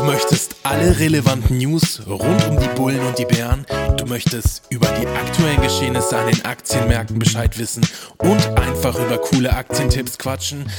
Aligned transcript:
Du 0.00 0.06
möchtest 0.06 0.56
alle 0.62 0.98
relevanten 0.98 1.58
News 1.58 2.00
rund 2.08 2.48
um 2.48 2.58
die 2.58 2.68
Bullen 2.68 3.00
und 3.00 3.18
die 3.18 3.26
Bären. 3.26 3.66
Du 3.98 4.06
möchtest 4.06 4.62
über 4.70 4.86
die 4.98 5.06
aktuellen 5.06 5.60
Geschehnisse 5.60 6.16
an 6.16 6.26
den 6.26 6.42
Aktienmärkten 6.42 7.18
Bescheid 7.18 7.58
wissen 7.58 7.86
und 8.16 8.42
einfach 8.58 8.98
über 8.98 9.18
coole 9.18 9.52
Aktientipps 9.52 10.16
quatschen. 10.16 10.70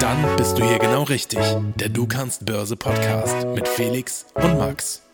Dann 0.00 0.36
bist 0.36 0.58
du 0.58 0.64
hier 0.64 0.80
genau 0.80 1.04
richtig. 1.04 1.38
Der 1.76 1.90
Du 1.90 2.08
kannst 2.08 2.44
Börse 2.44 2.74
Podcast 2.74 3.46
mit 3.54 3.68
Felix 3.68 4.26
und 4.34 4.58
Max. 4.58 5.05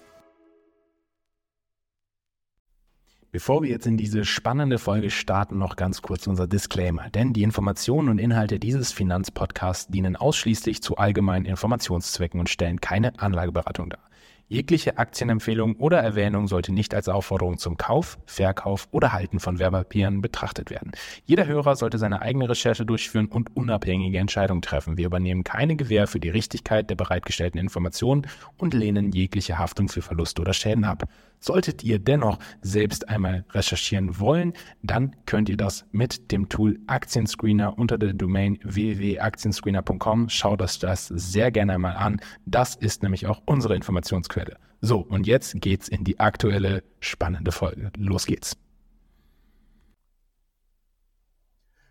Bevor 3.35 3.62
wir 3.62 3.71
jetzt 3.71 3.87
in 3.87 3.96
diese 3.96 4.27
spannende 4.27 4.79
Folge 4.79 5.09
starten, 5.09 5.57
noch 5.57 5.77
ganz 5.77 6.03
kurz 6.03 6.27
unser 6.27 6.46
Disclaimer. 6.46 7.09
Denn 7.09 7.32
die 7.32 7.45
Informationen 7.45 8.11
und 8.11 8.19
Inhalte 8.19 8.59
dieses 8.59 8.93
Finanzpodcasts 8.93 9.89
dienen 9.89 10.17
ausschließlich 10.17 10.82
zu 10.82 10.99
allgemeinen 10.99 11.46
Informationszwecken 11.46 12.39
und 12.39 12.50
stellen 12.50 12.82
keine 12.82 13.18
Anlageberatung 13.18 13.89
dar. 13.89 14.00
Jegliche 14.49 14.99
Aktienempfehlung 14.99 15.77
oder 15.77 15.99
Erwähnung 16.00 16.46
sollte 16.46 16.75
nicht 16.75 16.95
als 16.95 17.08
Aufforderung 17.08 17.57
zum 17.57 17.79
Kauf, 17.79 18.18
Verkauf 18.27 18.86
oder 18.91 19.14
Halten 19.14 19.41
von 19.41 19.58
Werbepapieren 19.58 20.21
betrachtet 20.21 20.69
werden. 20.69 20.93
Jeder 21.25 21.46
Hörer 21.46 21.75
sollte 21.75 21.96
seine 21.96 22.21
eigene 22.21 22.50
Recherche 22.50 22.85
durchführen 22.85 23.29
und 23.29 23.57
unabhängige 23.57 24.19
Entscheidungen 24.19 24.61
treffen. 24.61 24.99
Wir 24.99 25.07
übernehmen 25.07 25.43
keine 25.43 25.77
Gewähr 25.77 26.07
für 26.07 26.21
die 26.21 26.29
Richtigkeit 26.29 26.91
der 26.91 26.96
bereitgestellten 26.96 27.58
Informationen 27.58 28.27
und 28.58 28.75
lehnen 28.75 29.11
jegliche 29.11 29.57
Haftung 29.57 29.89
für 29.89 30.03
Verluste 30.03 30.43
oder 30.43 30.53
Schäden 30.53 30.85
ab. 30.85 31.08
Solltet 31.45 31.82
ihr 31.82 31.99
dennoch 31.99 32.39
selbst 32.61 33.09
einmal 33.09 33.45
recherchieren 33.50 34.20
wollen, 34.20 34.53
dann 34.84 35.17
könnt 35.27 35.48
ihr 35.48 35.56
das 35.56 35.84
mit 35.91 36.31
dem 36.31 36.48
Tool 36.48 36.78
Aktienscreener 36.87 37.77
unter 37.77 37.98
der 37.98 38.12
Domain 38.12 38.61
www.aktienscreener.com. 38.62 40.28
Schaut 40.28 40.62
euch 40.62 40.78
das 40.78 41.09
sehr 41.09 41.50
gerne 41.50 41.73
einmal 41.73 41.97
an. 41.97 42.20
Das 42.47 42.77
ist 42.77 43.03
nämlich 43.03 43.27
auch 43.27 43.42
unsere 43.45 43.75
Informationsquelle. 43.75 44.56
So, 44.81 45.00
und 45.00 45.27
jetzt 45.27 45.61
geht's 45.61 45.89
in 45.89 46.05
die 46.05 46.20
aktuelle 46.20 46.84
spannende 47.00 47.50
Folge. 47.50 47.91
Los 47.97 48.27
geht's. 48.27 48.56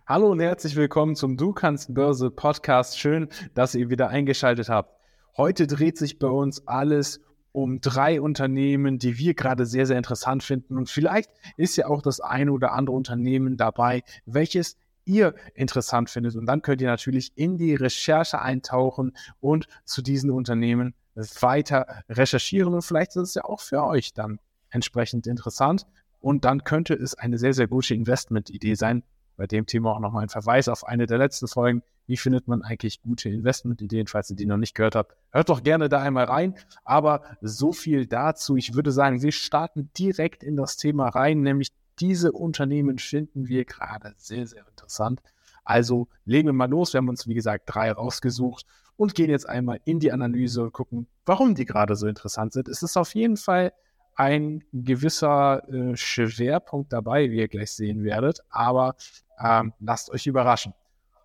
Hallo 0.08 0.32
und 0.32 0.40
herzlich 0.40 0.78
willkommen 0.78 1.18
zum 1.18 1.36
Du 1.36 1.52
kannst 1.52 1.94
Börse 1.94 2.32
Podcast. 2.32 2.98
Schön, 2.98 3.28
dass 3.54 3.76
ihr 3.76 3.90
wieder 3.90 4.08
eingeschaltet 4.08 4.70
habt. 4.70 4.98
Heute 5.36 5.68
dreht 5.68 5.98
sich 5.98 6.20
bei 6.20 6.28
uns 6.28 6.66
alles 6.70 7.20
um 7.52 7.82
drei 7.82 8.22
Unternehmen, 8.22 8.98
die 9.00 9.18
wir 9.18 9.34
gerade 9.34 9.66
sehr, 9.66 9.86
sehr 9.86 9.98
interessant 9.98 10.44
finden. 10.44 10.78
Und 10.78 10.90
vielleicht 10.90 11.30
ist 11.58 11.76
ja 11.76 11.88
auch 11.88 12.02
das 12.02 12.20
eine 12.20 12.52
oder 12.52 12.74
andere 12.74 12.96
Unternehmen 12.96 13.58
dabei, 13.58 14.04
welches 14.26 14.78
ihr 15.06 15.36
interessant 15.56 16.10
findet. 16.10 16.36
Und 16.36 16.46
dann 16.46 16.62
könnt 16.62 16.82
ihr 16.82 16.88
natürlich 16.88 17.32
in 17.36 17.58
die 17.58 17.76
Recherche 17.76 18.42
eintauchen 18.42 19.18
und 19.40 19.68
zu 19.86 20.02
diesen 20.02 20.32
Unternehmen 20.32 20.94
weiter 21.16 22.04
recherchieren. 22.10 22.74
Und 22.74 22.84
vielleicht 22.84 23.16
ist 23.16 23.30
es 23.30 23.34
ja 23.34 23.44
auch 23.44 23.60
für 23.60 23.84
euch 23.84 24.14
dann 24.14 24.40
entsprechend 24.70 25.28
interessant. 25.28 25.86
Und 26.20 26.46
dann 26.46 26.64
könnte 26.64 26.94
es 26.94 27.16
eine 27.16 27.38
sehr, 27.38 27.54
sehr 27.54 27.68
gute 27.68 27.96
Investmentidee 27.96 28.76
sein. 28.76 29.04
Bei 29.38 29.48
dem 29.48 29.66
Thema 29.66 29.92
auch 29.92 30.00
nochmal 30.00 30.24
ein 30.24 30.30
Verweis 30.30 30.68
auf 30.68 30.86
eine 30.86 31.06
der 31.08 31.18
letzten 31.18 31.48
Folgen. 31.48 31.84
Wie 32.08 32.18
findet 32.18 32.48
man 32.48 32.62
eigentlich 32.62 33.02
gute 33.02 33.30
Investmentideen? 33.30 34.08
Falls 34.08 34.30
ihr 34.30 34.36
die 34.36 34.46
noch 34.46 34.58
nicht 34.58 34.76
gehört 34.76 34.96
habt, 34.96 35.16
hört 35.32 35.50
doch 35.50 35.64
gerne 35.64 35.90
da 35.90 36.02
einmal 36.02 36.26
rein. 36.26 36.56
Aber 36.84 37.22
so 37.42 37.72
viel 37.72 38.06
dazu. 38.06 38.58
Ich 38.58 38.74
würde 38.74 38.92
sagen, 38.92 39.22
wir 39.22 39.32
starten 39.32 39.90
direkt 39.98 40.44
in 40.44 40.56
das 40.56 40.78
Thema 40.78 41.10
rein, 41.10 41.42
nämlich 41.42 41.72
diese 42.00 42.32
Unternehmen 42.32 42.98
finden 42.98 43.48
wir 43.48 43.66
gerade 43.66 44.14
sehr, 44.18 44.48
sehr 44.48 44.68
interessant. 44.68 45.22
Also 45.64 46.08
legen 46.26 46.48
wir 46.48 46.54
mal 46.54 46.70
los. 46.70 46.94
Wir 46.94 46.98
haben 46.98 47.10
uns, 47.10 47.28
wie 47.28 47.34
gesagt, 47.34 47.64
drei 47.68 47.92
rausgesucht 47.92 48.66
und 48.96 49.16
gehen 49.16 49.30
jetzt 49.30 49.48
einmal 49.48 49.80
in 49.86 50.00
die 50.00 50.12
Analyse 50.12 50.64
und 50.64 50.74
gucken, 50.74 51.08
warum 51.26 51.56
die 51.56 51.66
gerade 51.66 51.96
so 51.96 52.08
interessant 52.08 52.54
sind. 52.54 52.68
Es 52.68 52.84
ist 52.84 52.98
auf 52.98 53.14
jeden 53.16 53.38
Fall 53.38 53.74
ein 54.16 54.64
gewisser 54.74 55.68
äh, 55.70 55.96
Schwerpunkt 55.96 56.94
dabei, 56.94 57.32
wie 57.32 57.38
ihr 57.38 57.48
gleich 57.48 57.72
sehen 57.72 58.04
werdet, 58.04 58.42
aber 58.50 58.96
ähm, 59.44 59.74
lasst 59.80 60.12
euch 60.12 60.28
überraschen. 60.28 60.74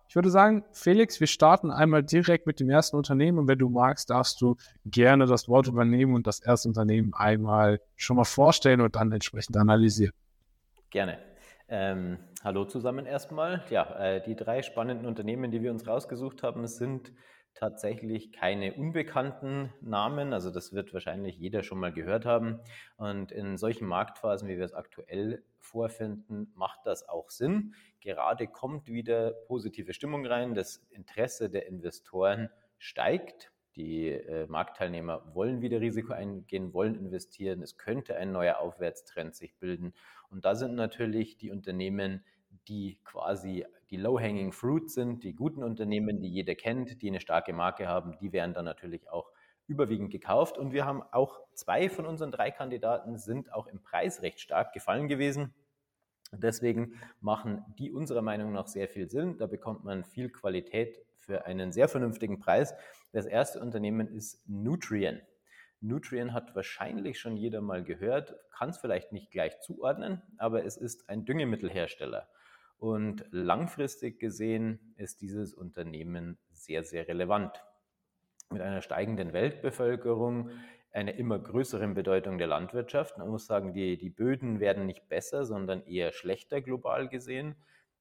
Ich 0.09 0.15
würde 0.15 0.29
sagen, 0.29 0.63
Felix, 0.71 1.19
wir 1.19 1.27
starten 1.27 1.69
einmal 1.69 2.01
direkt 2.01 2.47
mit 2.47 2.61
dem 2.61 2.69
ersten 2.69 2.95
Unternehmen 2.95 3.39
und 3.39 3.47
wenn 3.47 3.59
du 3.59 3.67
magst, 3.67 4.09
darfst 4.09 4.39
du 4.41 4.55
gerne 4.85 5.25
das 5.25 5.49
Wort 5.49 5.67
übernehmen 5.67 6.15
und 6.15 6.27
das 6.27 6.39
erste 6.39 6.69
Unternehmen 6.69 7.13
einmal 7.13 7.81
schon 7.97 8.15
mal 8.15 8.23
vorstellen 8.23 8.79
und 8.79 8.95
dann 8.95 9.11
entsprechend 9.11 9.57
analysieren. 9.57 10.13
Gerne. 10.89 11.19
Ähm, 11.67 12.17
hallo 12.41 12.63
zusammen 12.63 13.05
erstmal. 13.05 13.65
Ja, 13.69 13.93
äh, 13.99 14.23
die 14.23 14.37
drei 14.37 14.61
spannenden 14.61 15.05
Unternehmen, 15.05 15.51
die 15.51 15.61
wir 15.61 15.71
uns 15.71 15.85
rausgesucht 15.85 16.41
haben, 16.41 16.65
sind 16.67 17.11
tatsächlich 17.57 18.31
keine 18.31 18.73
unbekannten 18.73 19.73
Namen. 19.81 20.31
Also 20.31 20.51
das 20.51 20.73
wird 20.73 20.93
wahrscheinlich 20.93 21.37
jeder 21.37 21.63
schon 21.63 21.79
mal 21.79 21.91
gehört 21.91 22.25
haben. 22.25 22.59
Und 22.97 23.31
in 23.31 23.57
solchen 23.57 23.87
Marktphasen, 23.87 24.47
wie 24.47 24.57
wir 24.57 24.65
es 24.65 24.73
aktuell 24.73 25.43
vorfinden, 25.57 26.51
macht 26.55 26.81
das 26.85 27.09
auch 27.09 27.31
Sinn. 27.31 27.73
Gerade 27.99 28.47
kommt 28.47 28.87
wieder 28.87 29.31
positive 29.31 29.93
Stimmung 29.93 30.25
rein. 30.25 30.53
Das 30.53 30.77
Interesse 30.91 31.49
der 31.49 31.67
Investoren 31.67 32.49
steigt. 32.77 33.51
Die 33.75 34.09
äh, 34.09 34.47
Marktteilnehmer 34.47 35.33
wollen 35.33 35.61
wieder 35.61 35.81
Risiko 35.81 36.13
eingehen, 36.13 36.73
wollen 36.73 36.95
investieren. 36.95 37.61
Es 37.61 37.77
könnte 37.77 38.15
ein 38.15 38.31
neuer 38.31 38.59
Aufwärtstrend 38.59 39.35
sich 39.35 39.55
bilden. 39.55 39.93
Und 40.29 40.45
da 40.45 40.55
sind 40.55 40.75
natürlich 40.75 41.37
die 41.37 41.51
Unternehmen, 41.51 42.23
die 42.67 42.99
quasi 43.03 43.65
die 43.89 43.97
Low-Hanging 43.97 44.51
Fruit 44.51 44.89
sind, 44.89 45.23
die 45.23 45.33
guten 45.33 45.63
Unternehmen, 45.63 46.19
die 46.19 46.29
jeder 46.29 46.55
kennt, 46.55 47.01
die 47.01 47.09
eine 47.09 47.19
starke 47.19 47.53
Marke 47.53 47.87
haben, 47.87 48.17
die 48.19 48.33
werden 48.33 48.53
dann 48.53 48.65
natürlich 48.65 49.09
auch 49.09 49.31
überwiegend 49.67 50.11
gekauft. 50.11 50.57
Und 50.57 50.71
wir 50.73 50.85
haben 50.85 51.03
auch 51.11 51.41
zwei 51.53 51.89
von 51.89 52.05
unseren 52.05 52.31
drei 52.31 52.51
Kandidaten 52.51 53.17
sind 53.17 53.53
auch 53.53 53.67
im 53.67 53.81
Preis 53.81 54.21
recht 54.21 54.39
stark 54.39 54.73
gefallen 54.73 55.07
gewesen. 55.07 55.53
Deswegen 56.31 56.99
machen 57.21 57.63
die 57.77 57.91
unserer 57.91 58.21
Meinung 58.21 58.51
nach 58.51 58.67
sehr 58.67 58.89
viel 58.89 59.09
Sinn. 59.09 59.37
Da 59.37 59.47
bekommt 59.47 59.83
man 59.83 60.03
viel 60.03 60.29
Qualität 60.29 60.99
für 61.15 61.45
einen 61.45 61.71
sehr 61.71 61.87
vernünftigen 61.87 62.39
Preis. 62.39 62.73
Das 63.11 63.25
erste 63.25 63.59
Unternehmen 63.59 64.07
ist 64.07 64.41
Nutrien. 64.47 65.21
Nutrien 65.79 66.33
hat 66.33 66.55
wahrscheinlich 66.55 67.19
schon 67.19 67.37
jeder 67.37 67.61
mal 67.61 67.83
gehört, 67.83 68.35
kann 68.49 68.69
es 68.69 68.77
vielleicht 68.77 69.11
nicht 69.11 69.29
gleich 69.31 69.59
zuordnen, 69.59 70.21
aber 70.37 70.65
es 70.65 70.75
ist 70.75 71.07
ein 71.07 71.23
Düngemittelhersteller. 71.25 72.27
Und 72.77 73.25
langfristig 73.31 74.19
gesehen 74.19 74.93
ist 74.97 75.21
dieses 75.21 75.53
Unternehmen 75.53 76.37
sehr, 76.51 76.83
sehr 76.83 77.07
relevant. 77.07 77.63
Mit 78.49 78.61
einer 78.61 78.81
steigenden 78.81 79.33
Weltbevölkerung, 79.33 80.51
einer 80.91 81.15
immer 81.15 81.37
größeren 81.37 81.93
Bedeutung 81.93 82.37
der 82.37 82.47
Landwirtschaft. 82.47 83.17
Man 83.17 83.29
muss 83.29 83.45
sagen, 83.45 83.73
die, 83.73 83.97
die 83.97 84.09
Böden 84.09 84.59
werden 84.59 84.85
nicht 84.85 85.09
besser, 85.09 85.45
sondern 85.45 85.85
eher 85.85 86.11
schlechter 86.11 86.61
global 86.61 87.09
gesehen. 87.09 87.55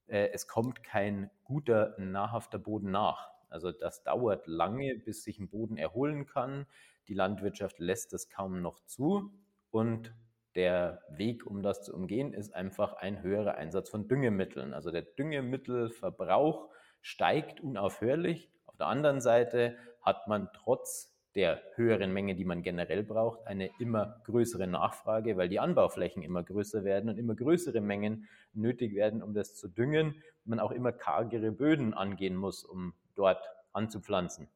Äh, 0.06 0.28
es 0.32 0.46
kommt 0.46 0.82
kein 0.82 1.30
guter, 1.44 1.94
nahrhafter 1.98 2.58
Boden 2.58 2.90
nach. 2.90 3.30
Also 3.48 3.72
das 3.72 4.02
dauert 4.02 4.46
lange, 4.46 4.94
bis 4.96 5.24
sich 5.24 5.38
ein 5.38 5.48
Boden 5.48 5.76
erholen 5.76 6.26
kann. 6.26 6.66
Die 7.08 7.14
Landwirtschaft 7.14 7.78
lässt 7.78 8.12
es 8.12 8.28
kaum 8.28 8.60
noch 8.62 8.80
zu. 8.84 9.32
Und 9.70 10.14
der 10.56 11.02
Weg, 11.10 11.46
um 11.46 11.62
das 11.62 11.82
zu 11.82 11.94
umgehen, 11.94 12.32
ist 12.32 12.54
einfach 12.54 12.94
ein 12.94 13.22
höherer 13.22 13.54
Einsatz 13.56 13.90
von 13.90 14.08
Düngemitteln. 14.08 14.72
Also 14.72 14.90
der 14.90 15.02
Düngemittelverbrauch 15.02 16.70
steigt 17.02 17.60
unaufhörlich. 17.60 18.50
Auf 18.66 18.76
der 18.76 18.86
anderen 18.86 19.20
Seite 19.20 19.76
hat 20.00 20.26
man 20.28 20.48
trotz 20.54 21.14
der 21.34 21.60
höheren 21.74 22.12
Menge, 22.12 22.34
die 22.34 22.46
man 22.46 22.62
generell 22.62 23.04
braucht, 23.04 23.46
eine 23.46 23.70
immer 23.78 24.22
größere 24.24 24.66
Nachfrage, 24.66 25.36
weil 25.36 25.50
die 25.50 25.60
Anbauflächen 25.60 26.22
immer 26.22 26.42
größer 26.42 26.82
werden 26.82 27.10
und 27.10 27.18
immer 27.18 27.34
größere 27.34 27.82
Mengen 27.82 28.26
nötig 28.54 28.94
werden, 28.94 29.22
um 29.22 29.34
das 29.34 29.54
zu 29.54 29.68
düngen. 29.68 30.22
Man 30.46 30.60
auch 30.60 30.72
immer 30.72 30.92
kargere 30.92 31.52
Böden 31.52 31.92
angehen 31.92 32.36
muss, 32.36 32.64
um 32.64 32.94
dort 33.14 33.46
anzupflanzen. 33.72 34.48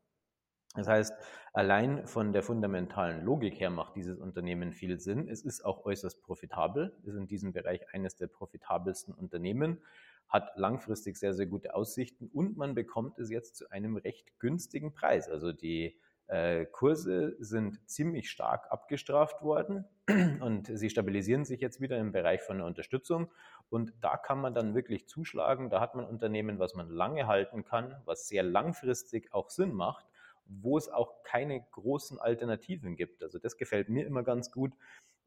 Das 0.75 0.87
heißt, 0.87 1.13
allein 1.53 2.07
von 2.07 2.33
der 2.33 2.45
fundamentalen 2.45 3.25
Logik 3.25 3.59
her 3.59 3.71
macht 3.71 3.97
dieses 3.97 4.21
Unternehmen 4.21 4.73
viel 4.73 5.01
Sinn. 5.01 5.29
Es 5.29 5.43
ist 5.43 5.65
auch 5.65 5.85
äußerst 5.85 6.23
profitabel, 6.23 6.97
ist 7.03 7.17
in 7.17 7.27
diesem 7.27 7.53
Bereich 7.53 7.93
eines 7.93 8.15
der 8.15 8.29
profitabelsten 8.29 9.13
Unternehmen, 9.13 9.83
hat 10.29 10.53
langfristig 10.57 11.17
sehr, 11.17 11.35
sehr 11.35 11.47
gute 11.47 11.75
Aussichten 11.75 12.29
und 12.29 12.57
man 12.57 12.77
bekommt 12.77 13.19
es 13.19 13.31
jetzt 13.31 13.57
zu 13.57 13.69
einem 13.71 13.97
recht 13.97 14.39
günstigen 14.39 14.95
Preis. 14.95 15.29
Also 15.29 15.51
die 15.51 15.99
äh, 16.29 16.67
Kurse 16.67 17.35
sind 17.41 17.81
ziemlich 17.91 18.31
stark 18.31 18.71
abgestraft 18.71 19.43
worden 19.43 19.87
und 20.41 20.69
sie 20.73 20.89
stabilisieren 20.89 21.45
sich 21.45 21.61
jetzt 21.61 21.81
wieder 21.81 21.99
im 21.99 22.13
Bereich 22.13 22.43
von 22.43 22.59
der 22.59 22.67
Unterstützung. 22.67 23.33
Und 23.71 23.93
da 24.01 24.17
kann 24.17 24.41
man 24.41 24.55
dann 24.55 24.77
wirklich 24.77 25.09
zuschlagen. 25.09 25.69
Da 25.69 25.81
hat 25.81 25.97
man 25.97 26.05
Unternehmen, 26.05 26.61
was 26.61 26.77
man 26.77 26.89
lange 26.89 27.27
halten 27.27 27.65
kann, 27.65 28.01
was 28.05 28.29
sehr 28.29 28.45
langfristig 28.45 29.35
auch 29.35 29.51
Sinn 29.51 29.73
macht 29.73 30.07
wo 30.51 30.77
es 30.77 30.89
auch 30.89 31.23
keine 31.23 31.65
großen 31.71 32.19
Alternativen 32.19 32.97
gibt. 32.97 33.23
Also 33.23 33.39
das 33.39 33.57
gefällt 33.57 33.89
mir 33.89 34.07
immer 34.07 34.23
ganz 34.23 34.51
gut. 34.51 34.73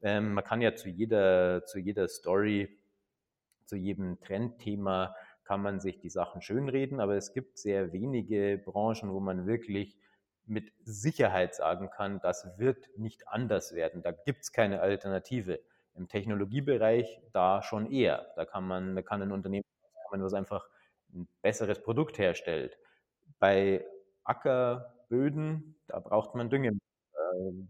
Ähm, 0.02 0.34
man 0.34 0.44
kann 0.44 0.60
ja 0.60 0.74
zu 0.74 0.88
jeder, 0.88 1.64
zu 1.64 1.78
jeder 1.78 2.08
Story, 2.08 2.78
zu 3.64 3.76
jedem 3.76 4.20
Trendthema 4.20 5.14
kann 5.44 5.62
man 5.62 5.80
sich 5.80 5.98
die 5.98 6.10
Sachen 6.10 6.42
schönreden, 6.42 7.00
aber 7.00 7.16
es 7.16 7.32
gibt 7.32 7.58
sehr 7.58 7.92
wenige 7.92 8.58
Branchen, 8.58 9.12
wo 9.12 9.20
man 9.20 9.46
wirklich 9.46 9.98
mit 10.46 10.72
Sicherheit 10.84 11.54
sagen 11.54 11.90
kann, 11.90 12.20
das 12.20 12.58
wird 12.58 12.88
nicht 12.96 13.28
anders 13.28 13.74
werden. 13.74 14.02
Da 14.02 14.12
gibt 14.12 14.42
es 14.42 14.52
keine 14.52 14.80
Alternative. 14.80 15.60
Im 15.94 16.08
Technologiebereich 16.08 17.20
da 17.32 17.62
schon 17.62 17.90
eher. 17.90 18.32
Da 18.36 18.44
kann 18.44 18.66
man, 18.66 18.94
da 18.94 19.02
kann 19.02 19.22
ein 19.22 19.32
Unternehmen 19.32 19.64
kommen, 20.10 20.22
was 20.22 20.34
einfach 20.34 20.68
ein 21.14 21.28
besseres 21.40 21.82
Produkt 21.82 22.18
herstellt. 22.18 22.78
Bei 23.38 23.86
Ackerböden, 25.14 25.76
da 25.86 26.00
braucht 26.00 26.34
man 26.34 26.50
Düngemittel. 26.50 26.80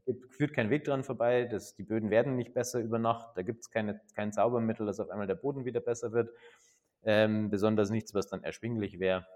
Da 0.06 0.12
führt 0.31 0.52
kein 0.52 0.70
Weg 0.70 0.85
dran 0.85 1.05
vorbei. 1.05 1.44
Das, 1.44 1.75
die 1.75 1.82
Böden 1.82 2.11
werden 2.11 2.37
nicht 2.37 2.55
besser 2.55 2.81
über 2.81 2.99
Nacht. 2.99 3.37
Da 3.37 3.43
gibt 3.43 3.61
es 3.61 3.70
kein 3.70 4.32
Zaubermittel, 4.32 4.87
dass 4.87 5.00
auf 5.00 5.11
einmal 5.11 5.26
der 5.26 5.37
Boden 5.37 5.64
wieder 5.64 5.81
besser 5.81 6.12
wird. 6.12 6.31
Ähm, 7.02 7.50
besonders 7.50 7.91
nichts, 7.91 8.14
was 8.14 8.29
dann 8.29 8.43
erschwinglich 8.43 8.99
wäre. 8.99 9.26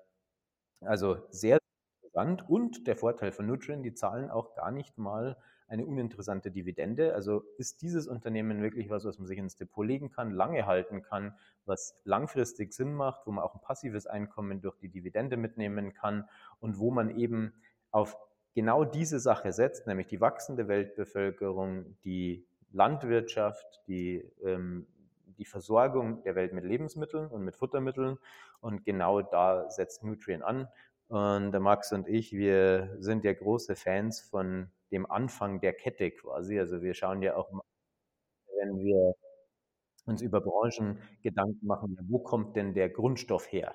Also 0.80 1.18
sehr 1.30 1.58
interessant. 2.02 2.48
Und 2.48 2.86
der 2.86 2.96
Vorteil 2.96 3.32
von 3.32 3.46
Nutrien, 3.46 3.82
die 3.82 3.94
zahlen 3.94 4.30
auch 4.30 4.54
gar 4.54 4.70
nicht 4.70 4.96
mal 4.96 5.36
eine 5.68 5.84
uninteressante 5.84 6.50
Dividende. 6.50 7.14
Also 7.14 7.44
ist 7.58 7.82
dieses 7.82 8.08
Unternehmen 8.08 8.62
wirklich 8.62 8.88
was, 8.88 9.04
was 9.04 9.18
man 9.18 9.26
sich 9.26 9.38
ins 9.38 9.56
Depot 9.56 9.86
legen 9.86 10.10
kann, 10.10 10.30
lange 10.30 10.66
halten 10.66 11.02
kann, 11.02 11.34
was 11.66 12.00
langfristig 12.04 12.72
Sinn 12.72 12.94
macht, 12.94 13.26
wo 13.26 13.32
man 13.32 13.44
auch 13.44 13.54
ein 13.54 13.60
passives 13.60 14.06
Einkommen 14.06 14.62
durch 14.62 14.78
die 14.78 14.88
Dividende 14.88 15.36
mitnehmen 15.36 15.92
kann 15.92 16.26
und 16.58 16.78
wo 16.78 16.90
man 16.90 17.10
eben 17.10 17.52
auf 17.90 18.16
genau 18.54 18.84
diese 18.84 19.20
Sache 19.20 19.52
setzt, 19.52 19.86
nämlich 19.86 20.08
die 20.08 20.20
wachsende 20.20 20.68
Weltbevölkerung, 20.68 21.96
die 22.04 22.46
Landwirtschaft, 22.72 23.82
die, 23.86 24.28
ähm, 24.42 24.86
die 25.38 25.44
Versorgung 25.44 26.22
der 26.22 26.34
Welt 26.34 26.52
mit 26.52 26.64
Lebensmitteln 26.64 27.28
und 27.28 27.44
mit 27.44 27.56
Futtermitteln. 27.56 28.18
Und 28.60 28.84
genau 28.84 29.22
da 29.22 29.70
setzt 29.70 30.02
Nutrien 30.02 30.42
an. 30.42 30.68
Und 31.08 31.52
der 31.52 31.60
Max 31.60 31.92
und 31.92 32.08
ich, 32.08 32.32
wir 32.32 32.96
sind 32.98 33.24
ja 33.24 33.32
große 33.32 33.76
Fans 33.76 34.20
von 34.20 34.70
dem 34.90 35.10
Anfang 35.10 35.60
der 35.60 35.72
Kette 35.72 36.10
quasi. 36.10 36.58
Also 36.58 36.82
wir 36.82 36.94
schauen 36.94 37.22
ja 37.22 37.36
auch, 37.36 37.50
wenn 38.58 38.78
wir 38.78 39.14
uns 40.06 40.22
über 40.22 40.40
Branchen 40.40 40.98
Gedanken 41.22 41.66
machen, 41.66 41.96
wo 42.08 42.18
kommt 42.18 42.56
denn 42.56 42.74
der 42.74 42.90
Grundstoff 42.90 43.50
her? 43.52 43.74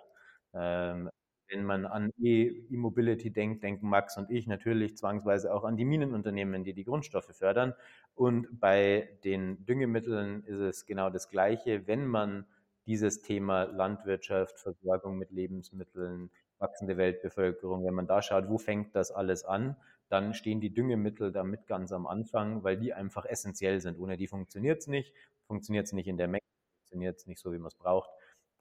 Ähm, 0.53 1.09
wenn 1.49 1.65
man 1.65 1.85
an 1.85 2.11
E-Mobility 2.19 3.31
denkt, 3.31 3.63
denken 3.63 3.87
Max 3.89 4.17
und 4.17 4.29
ich 4.31 4.47
natürlich 4.47 4.97
zwangsweise 4.97 5.53
auch 5.53 5.63
an 5.63 5.77
die 5.77 5.85
Minenunternehmen, 5.85 6.63
die 6.63 6.73
die 6.73 6.83
Grundstoffe 6.83 7.35
fördern. 7.35 7.73
Und 8.15 8.59
bei 8.59 9.17
den 9.23 9.65
Düngemitteln 9.65 10.43
ist 10.45 10.59
es 10.59 10.85
genau 10.85 11.09
das 11.09 11.29
Gleiche. 11.29 11.87
Wenn 11.87 12.05
man 12.07 12.45
dieses 12.85 13.21
Thema 13.21 13.63
Landwirtschaft, 13.63 14.59
Versorgung 14.59 15.17
mit 15.17 15.31
Lebensmitteln, 15.31 16.29
wachsende 16.59 16.97
Weltbevölkerung, 16.97 17.85
wenn 17.85 17.93
man 17.93 18.07
da 18.07 18.21
schaut, 18.21 18.49
wo 18.49 18.57
fängt 18.57 18.95
das 18.95 19.11
alles 19.11 19.43
an, 19.45 19.75
dann 20.09 20.33
stehen 20.33 20.61
die 20.61 20.73
Düngemittel 20.73 21.31
damit 21.31 21.65
ganz 21.67 21.91
am 21.91 22.05
Anfang, 22.07 22.63
weil 22.63 22.77
die 22.77 22.93
einfach 22.93 23.25
essentiell 23.25 23.79
sind. 23.81 23.97
Ohne 23.99 24.17
die 24.17 24.27
funktioniert 24.27 24.79
es 24.81 24.87
nicht, 24.87 25.13
funktioniert 25.47 25.85
es 25.87 25.93
nicht 25.93 26.07
in 26.07 26.17
der 26.17 26.27
Menge, 26.27 26.41
funktioniert 26.79 27.17
es 27.17 27.27
nicht 27.27 27.39
so, 27.39 27.51
wie 27.53 27.57
man 27.57 27.67
es 27.67 27.75
braucht. 27.75 28.09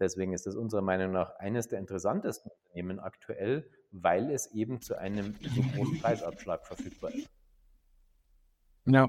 Deswegen 0.02 0.32
ist 0.32 0.46
das 0.46 0.56
unserer 0.56 0.82
Meinung 0.82 1.12
nach 1.12 1.36
eines 1.36 1.68
der 1.68 1.78
interessantesten 1.78 2.50
Unternehmen 2.50 2.98
aktuell, 2.98 3.70
weil 3.92 4.30
es 4.30 4.52
eben 4.52 4.80
zu 4.80 4.98
einem 4.98 5.36
so 5.40 5.62
großen 5.62 6.00
Preisabschlag 6.00 6.66
verfügbar 6.66 7.12
ist. 7.14 7.30
Ja, 8.86 9.08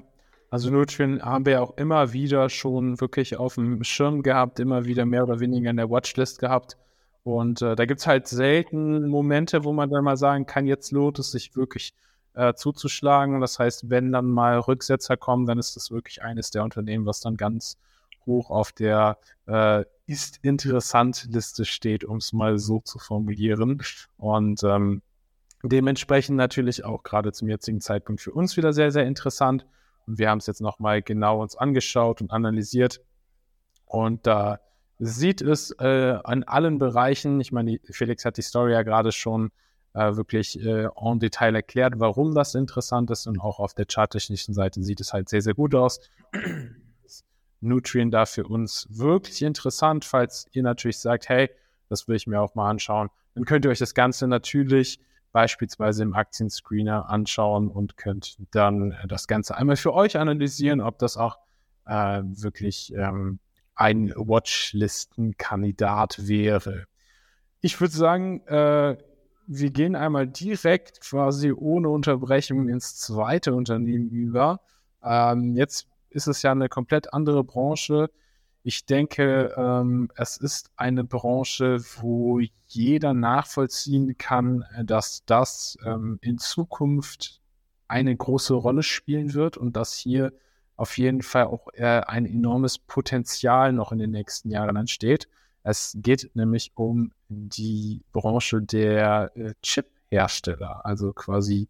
also 0.50 0.70
Nutrien 0.70 1.20
haben 1.20 1.46
wir 1.46 1.60
auch 1.60 1.76
immer 1.76 2.12
wieder 2.12 2.48
schon 2.48 3.00
wirklich 3.00 3.36
auf 3.36 3.56
dem 3.56 3.82
Schirm 3.82 4.22
gehabt, 4.22 4.60
immer 4.60 4.84
wieder 4.84 5.04
mehr 5.04 5.24
oder 5.24 5.40
weniger 5.40 5.70
in 5.70 5.78
der 5.78 5.90
Watchlist 5.90 6.38
gehabt. 6.38 6.78
Und 7.24 7.60
äh, 7.60 7.74
da 7.74 7.86
gibt 7.86 7.98
es 8.00 8.06
halt 8.06 8.28
selten 8.28 9.08
Momente, 9.08 9.64
wo 9.64 9.72
man 9.72 9.90
dann 9.90 10.04
mal 10.04 10.16
sagen 10.16 10.46
kann, 10.46 10.66
jetzt 10.66 10.92
lohnt 10.92 11.18
es 11.18 11.32
sich 11.32 11.56
wirklich 11.56 11.92
äh, 12.34 12.54
zuzuschlagen. 12.54 13.40
Das 13.40 13.58
heißt, 13.58 13.90
wenn 13.90 14.12
dann 14.12 14.26
mal 14.26 14.58
Rücksetzer 14.60 15.16
kommen, 15.16 15.46
dann 15.46 15.58
ist 15.58 15.74
das 15.74 15.90
wirklich 15.90 16.22
eines 16.22 16.52
der 16.52 16.62
Unternehmen, 16.62 17.04
was 17.04 17.20
dann 17.20 17.36
ganz 17.36 17.78
hoch 18.26 18.50
auf 18.50 18.72
der 18.72 19.18
äh, 19.46 19.84
ist 20.06 20.38
interessant 20.42 21.26
Liste 21.30 21.64
steht, 21.64 22.04
um 22.04 22.18
es 22.18 22.32
mal 22.32 22.58
so 22.58 22.80
zu 22.80 22.98
formulieren. 22.98 23.82
Und 24.16 24.62
ähm, 24.62 25.02
dementsprechend 25.62 26.36
natürlich 26.36 26.84
auch 26.84 27.02
gerade 27.02 27.32
zum 27.32 27.48
jetzigen 27.48 27.80
Zeitpunkt 27.80 28.20
für 28.20 28.32
uns 28.32 28.56
wieder 28.56 28.72
sehr, 28.72 28.90
sehr 28.90 29.06
interessant. 29.06 29.66
Und 30.06 30.18
wir 30.18 30.28
haben 30.28 30.38
es 30.38 30.46
jetzt 30.46 30.60
nochmal 30.60 31.02
genau 31.02 31.40
uns 31.40 31.56
angeschaut 31.56 32.20
und 32.20 32.30
analysiert. 32.30 33.00
Und 33.86 34.26
da 34.26 34.60
sieht 34.98 35.40
es 35.40 35.70
äh, 35.78 36.18
an 36.22 36.42
allen 36.44 36.78
Bereichen, 36.78 37.40
ich 37.40 37.52
meine, 37.52 37.78
Felix 37.90 38.24
hat 38.24 38.36
die 38.36 38.42
Story 38.42 38.72
ja 38.72 38.82
gerade 38.82 39.12
schon 39.12 39.50
äh, 39.94 40.16
wirklich 40.16 40.60
äh, 40.60 40.88
en 40.96 41.18
Detail 41.18 41.54
erklärt, 41.54 41.94
warum 41.96 42.34
das 42.34 42.54
interessant 42.54 43.10
ist. 43.10 43.26
Und 43.26 43.40
auch 43.40 43.58
auf 43.58 43.74
der 43.74 43.86
charttechnischen 43.90 44.52
Seite 44.52 44.82
sieht 44.82 45.00
es 45.00 45.12
halt 45.12 45.28
sehr, 45.28 45.40
sehr 45.40 45.54
gut 45.54 45.74
aus. 45.74 46.00
Nutrien 47.64 48.10
da 48.10 48.26
für 48.26 48.44
uns 48.44 48.86
wirklich 48.90 49.42
interessant, 49.42 50.04
falls 50.04 50.46
ihr 50.52 50.62
natürlich 50.62 50.98
sagt, 50.98 51.28
hey, 51.28 51.50
das 51.88 52.08
will 52.08 52.16
ich 52.16 52.26
mir 52.26 52.40
auch 52.40 52.54
mal 52.54 52.70
anschauen. 52.70 53.10
Dann 53.34 53.44
könnt 53.44 53.64
ihr 53.64 53.70
euch 53.70 53.78
das 53.78 53.94
Ganze 53.94 54.28
natürlich 54.28 55.00
beispielsweise 55.32 56.04
im 56.04 56.14
Aktienscreener 56.14 57.10
anschauen 57.10 57.68
und 57.68 57.96
könnt 57.96 58.36
dann 58.52 58.96
das 59.08 59.26
Ganze 59.26 59.56
einmal 59.56 59.76
für 59.76 59.92
euch 59.92 60.16
analysieren, 60.16 60.80
ob 60.80 60.98
das 60.98 61.16
auch 61.16 61.38
äh, 61.86 62.22
wirklich 62.22 62.94
ähm, 62.94 63.40
ein 63.74 64.12
Watchlistenkandidat 64.14 66.28
wäre. 66.28 66.84
Ich 67.60 67.80
würde 67.80 67.94
sagen, 67.94 68.46
äh, 68.46 68.96
wir 69.46 69.70
gehen 69.70 69.96
einmal 69.96 70.26
direkt 70.26 71.00
quasi 71.00 71.52
ohne 71.52 71.88
Unterbrechung 71.88 72.68
ins 72.68 72.96
zweite 72.96 73.54
Unternehmen 73.54 74.08
über. 74.08 74.60
Ähm, 75.02 75.56
jetzt 75.56 75.88
ist 76.14 76.26
es 76.26 76.42
ja 76.42 76.52
eine 76.52 76.68
komplett 76.68 77.12
andere 77.12 77.44
Branche. 77.44 78.10
Ich 78.62 78.86
denke, 78.86 79.52
ähm, 79.56 80.10
es 80.16 80.36
ist 80.36 80.70
eine 80.76 81.04
Branche, 81.04 81.78
wo 82.00 82.40
jeder 82.66 83.12
nachvollziehen 83.12 84.16
kann, 84.16 84.64
dass 84.84 85.24
das 85.26 85.76
ähm, 85.84 86.18
in 86.22 86.38
Zukunft 86.38 87.40
eine 87.88 88.16
große 88.16 88.54
Rolle 88.54 88.82
spielen 88.82 89.34
wird 89.34 89.56
und 89.56 89.76
dass 89.76 89.94
hier 89.94 90.32
auf 90.76 90.96
jeden 90.98 91.22
Fall 91.22 91.44
auch 91.44 91.68
äh, 91.74 92.00
ein 92.06 92.26
enormes 92.26 92.78
Potenzial 92.78 93.72
noch 93.72 93.92
in 93.92 93.98
den 93.98 94.10
nächsten 94.10 94.50
Jahren 94.50 94.76
entsteht. 94.76 95.28
Es 95.62 95.96
geht 95.96 96.30
nämlich 96.34 96.72
um 96.74 97.12
die 97.28 98.02
Branche 98.12 98.60
der 98.62 99.30
äh, 99.34 99.54
Chip-Hersteller, 100.14 100.84
also 100.84 101.12
quasi 101.12 101.68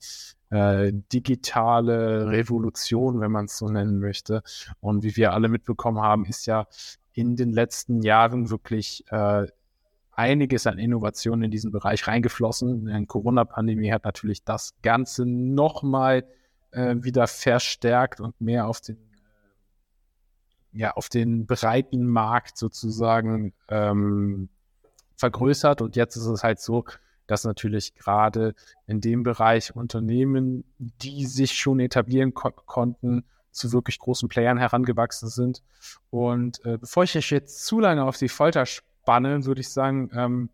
äh, 0.50 0.92
digitale 1.12 2.28
Revolution, 2.28 3.20
wenn 3.20 3.32
man 3.32 3.46
es 3.46 3.56
so 3.56 3.68
nennen 3.68 3.98
möchte. 3.98 4.42
Und 4.80 5.02
wie 5.02 5.16
wir 5.16 5.32
alle 5.32 5.48
mitbekommen 5.48 6.00
haben, 6.00 6.24
ist 6.26 6.46
ja 6.46 6.66
in 7.12 7.36
den 7.36 7.52
letzten 7.52 8.02
Jahren 8.02 8.50
wirklich 8.50 9.04
äh, 9.10 9.46
einiges 10.12 10.66
an 10.66 10.78
Innovationen 10.78 11.44
in 11.44 11.50
diesen 11.50 11.70
Bereich 11.70 12.06
reingeflossen. 12.06 12.86
Die 12.86 13.06
Corona-Pandemie 13.06 13.90
hat 13.90 14.04
natürlich 14.04 14.44
das 14.44 14.74
Ganze 14.82 15.24
nochmal 15.26 16.24
äh, 16.72 16.96
wieder 16.98 17.26
verstärkt 17.26 18.20
und 18.20 18.40
mehr 18.40 18.66
auf 18.66 18.80
den 18.80 18.98
ja, 20.76 20.90
auf 20.90 21.08
den 21.08 21.46
breiten 21.46 22.04
Markt 22.04 22.58
sozusagen 22.58 23.52
ähm, 23.68 24.48
vergrößert. 25.14 25.80
Und 25.82 25.94
jetzt 25.94 26.16
ist 26.16 26.26
es 26.26 26.42
halt 26.42 26.58
so, 26.58 26.84
dass 27.26 27.44
natürlich 27.44 27.94
gerade 27.94 28.54
in 28.86 29.00
dem 29.00 29.22
Bereich 29.22 29.74
Unternehmen, 29.74 30.64
die 30.78 31.26
sich 31.26 31.54
schon 31.54 31.80
etablieren 31.80 32.34
ko 32.34 32.50
konnten, 32.50 33.24
zu 33.50 33.72
wirklich 33.72 33.98
großen 33.98 34.28
Playern 34.28 34.58
herangewachsen 34.58 35.28
sind. 35.28 35.62
Und 36.10 36.64
äh, 36.64 36.78
bevor 36.78 37.04
ich 37.04 37.16
euch 37.16 37.30
jetzt 37.30 37.64
zu 37.64 37.80
lange 37.80 38.04
auf 38.04 38.16
die 38.16 38.28
Folter 38.28 38.66
spanne, 38.66 39.44
würde 39.44 39.60
ich 39.60 39.68
sagen, 39.68 40.10
ähm, 40.14 40.50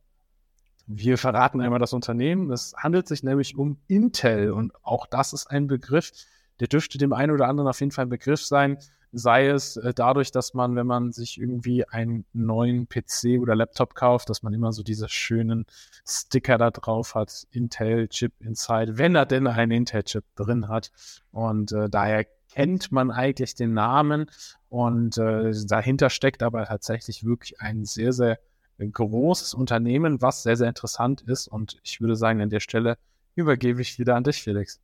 wir 0.86 1.18
verraten 1.18 1.60
einmal 1.60 1.78
das 1.78 1.92
Unternehmen. 1.92 2.50
Es 2.50 2.74
handelt 2.76 3.08
sich 3.08 3.22
nämlich 3.22 3.56
um 3.56 3.78
Intel 3.86 4.50
und 4.52 4.72
auch 4.82 5.06
das 5.06 5.32
ist 5.32 5.46
ein 5.46 5.66
Begriff, 5.66 6.10
der 6.58 6.68
dürfte 6.68 6.98
dem 6.98 7.12
einen 7.12 7.32
oder 7.32 7.48
anderen 7.48 7.68
auf 7.68 7.80
jeden 7.80 7.92
Fall 7.92 8.06
ein 8.06 8.10
Begriff 8.10 8.44
sein 8.44 8.78
sei 9.12 9.48
es 9.48 9.76
äh, 9.76 9.92
dadurch, 9.94 10.30
dass 10.30 10.54
man, 10.54 10.76
wenn 10.76 10.86
man 10.86 11.12
sich 11.12 11.40
irgendwie 11.40 11.86
einen 11.86 12.24
neuen 12.32 12.88
PC 12.88 13.40
oder 13.40 13.54
Laptop 13.54 13.94
kauft, 13.94 14.30
dass 14.30 14.42
man 14.42 14.52
immer 14.52 14.72
so 14.72 14.82
diese 14.82 15.08
schönen 15.08 15.66
Sticker 16.06 16.58
da 16.58 16.70
drauf 16.70 17.14
hat, 17.14 17.46
Intel-Chip 17.50 18.32
Inside, 18.40 18.98
wenn 18.98 19.14
er 19.14 19.26
denn 19.26 19.46
einen 19.46 19.72
Intel-Chip 19.72 20.24
drin 20.36 20.68
hat. 20.68 20.90
Und 21.32 21.72
äh, 21.72 21.88
daher 21.88 22.26
kennt 22.52 22.92
man 22.92 23.10
eigentlich 23.10 23.54
den 23.54 23.74
Namen 23.74 24.26
und 24.68 25.18
äh, 25.18 25.52
dahinter 25.66 26.10
steckt 26.10 26.42
aber 26.42 26.64
tatsächlich 26.64 27.24
wirklich 27.24 27.60
ein 27.60 27.84
sehr, 27.84 28.12
sehr 28.12 28.38
großes 28.78 29.54
Unternehmen, 29.54 30.22
was 30.22 30.42
sehr, 30.42 30.56
sehr 30.56 30.68
interessant 30.68 31.22
ist. 31.22 31.48
Und 31.48 31.78
ich 31.82 32.00
würde 32.00 32.16
sagen, 32.16 32.40
an 32.40 32.50
der 32.50 32.60
Stelle 32.60 32.96
übergebe 33.34 33.82
ich 33.82 33.98
wieder 33.98 34.16
an 34.16 34.24
dich, 34.24 34.42
Felix. 34.42 34.80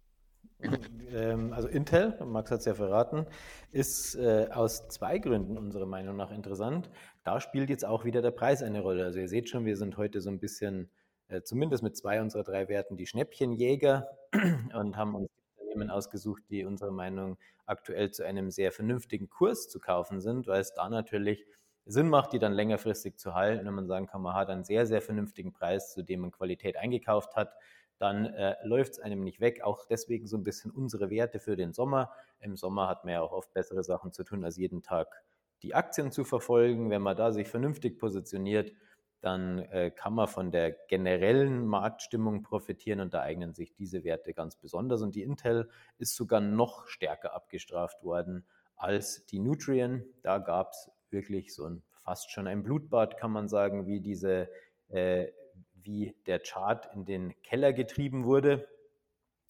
Ähm, 1.13 1.53
also 1.53 1.69
Intel, 1.69 2.15
Max 2.25 2.51
hat 2.51 2.61
es 2.61 2.65
ja 2.65 2.75
verraten, 2.75 3.27
ist 3.73 4.17
äh, 4.17 4.49
aus 4.53 4.89
zwei 4.89 5.19
Gründen 5.19 5.57
unserer 5.57 5.87
Meinung 5.87 6.17
nach 6.17 6.31
interessant. 6.31 6.91
Da 7.25 7.41
spielt 7.41 7.71
jetzt 7.71 7.85
auch 7.85 8.05
wieder 8.05 8.23
der 8.23 8.31
Preis 8.31 8.63
eine 8.63 8.81
Rolle. 8.81 9.05
Also 9.05 9.21
ihr 9.21 9.29
seht 9.29 9.49
schon, 9.49 9.65
wir 9.65 9.77
sind 9.77 9.97
heute 9.97 10.21
so 10.21 10.31
ein 10.31 10.39
bisschen, 10.39 10.91
äh, 11.29 11.43
zumindest 11.43 11.83
mit 11.83 11.97
zwei 11.97 12.21
unserer 12.21 12.43
drei 12.43 12.69
Werten, 12.69 12.97
die 12.97 13.07
Schnäppchenjäger. 13.07 14.09
und 14.75 14.97
haben 14.97 15.15
uns 15.15 15.29
Unternehmen 15.57 15.91
ausgesucht, 15.91 16.43
die 16.51 16.65
unserer 16.65 16.91
Meinung 16.91 17.39
aktuell 17.67 18.11
zu 18.11 18.25
einem 18.25 18.51
sehr 18.51 18.73
vernünftigen 18.73 19.29
Kurs 19.29 19.69
zu 19.69 19.81
kaufen 19.81 20.21
sind, 20.21 20.47
weil 20.47 20.61
es 20.61 20.73
da 20.73 20.89
natürlich 20.89 21.47
Sinn 21.85 22.09
macht, 22.09 22.33
die 22.33 22.39
dann 22.39 22.53
längerfristig 22.53 23.17
zu 23.17 23.35
halten, 23.35 23.65
wenn 23.65 23.75
man 23.75 23.87
sagen 23.87 24.07
kann, 24.07 24.21
man 24.21 24.35
hat 24.35 24.51
einen 24.51 24.65
sehr, 24.65 24.87
sehr 24.87 25.01
vernünftigen 25.01 25.53
Preis, 25.53 25.93
zu 25.93 26.03
dem 26.03 26.21
man 26.21 26.33
Qualität 26.33 26.77
eingekauft 26.77 27.37
hat, 27.37 27.55
dann 27.99 28.27
äh, 28.27 28.57
läuft 28.65 28.93
es 28.93 28.99
einem 28.99 29.23
nicht 29.23 29.41
weg. 29.41 29.63
Auch 29.63 29.87
deswegen 29.87 30.27
so 30.27 30.37
ein 30.37 30.45
bisschen 30.45 30.71
unsere 30.71 31.11
Werte 31.11 31.41
für 31.41 31.57
den 31.57 31.73
Sommer. 31.73 32.13
Im 32.41 32.57
Sommer 32.57 32.89
hat 32.89 33.05
man 33.05 33.15
ja 33.15 33.23
auch 33.23 33.33
oft 33.33 33.53
bessere 33.53 33.83
Sachen 33.83 34.13
zu 34.13 34.25
tun, 34.25 34.45
als 34.45 34.57
jeden 34.57 34.83
Tag 34.83 35.09
die 35.63 35.75
Aktien 35.75 36.13
zu 36.13 36.25
verfolgen. 36.25 36.91
Wenn 36.91 37.03
man 37.03 37.17
da 37.17 37.33
sich 37.33 37.49
vernünftig 37.49 37.99
positioniert, 37.99 38.73
dann 39.21 39.59
äh, 39.59 39.91
kann 39.91 40.13
man 40.13 40.29
von 40.29 40.53
der 40.53 40.73
generellen 40.89 41.67
Marktstimmung 41.67 42.43
profitieren 42.43 43.01
und 43.01 43.15
da 43.15 43.23
eignen 43.23 43.55
sich 43.55 43.75
diese 43.75 44.05
Werte 44.05 44.35
ganz 44.35 44.57
besonders. 44.57 45.03
Und 45.03 45.15
die 45.15 45.23
Intel 45.23 45.71
ist 45.99 46.15
sogar 46.15 46.41
noch 46.41 46.87
stärker 46.87 47.35
abgestraft 47.35 48.03
worden 48.03 48.47
als 48.77 49.25
die 49.27 49.39
Nutrien. 49.39 50.05
Da 50.23 50.39
gab 50.39 50.73
es 50.73 50.91
wirklich 51.11 51.55
so 51.55 51.65
ein 51.65 51.83
fast 52.07 52.31
schon 52.31 52.47
ein 52.47 52.63
Blutbad, 52.63 53.17
kann 53.17 53.33
man 53.33 53.49
sagen, 53.49 53.87
wie 53.87 54.01
diese, 54.01 54.49
äh, 54.89 55.27
wie 55.87 56.15
der 56.27 56.41
Chart 56.41 56.89
in 56.95 57.05
den 57.05 57.35
Keller 57.43 57.73
getrieben 57.73 58.25
wurde. 58.25 58.69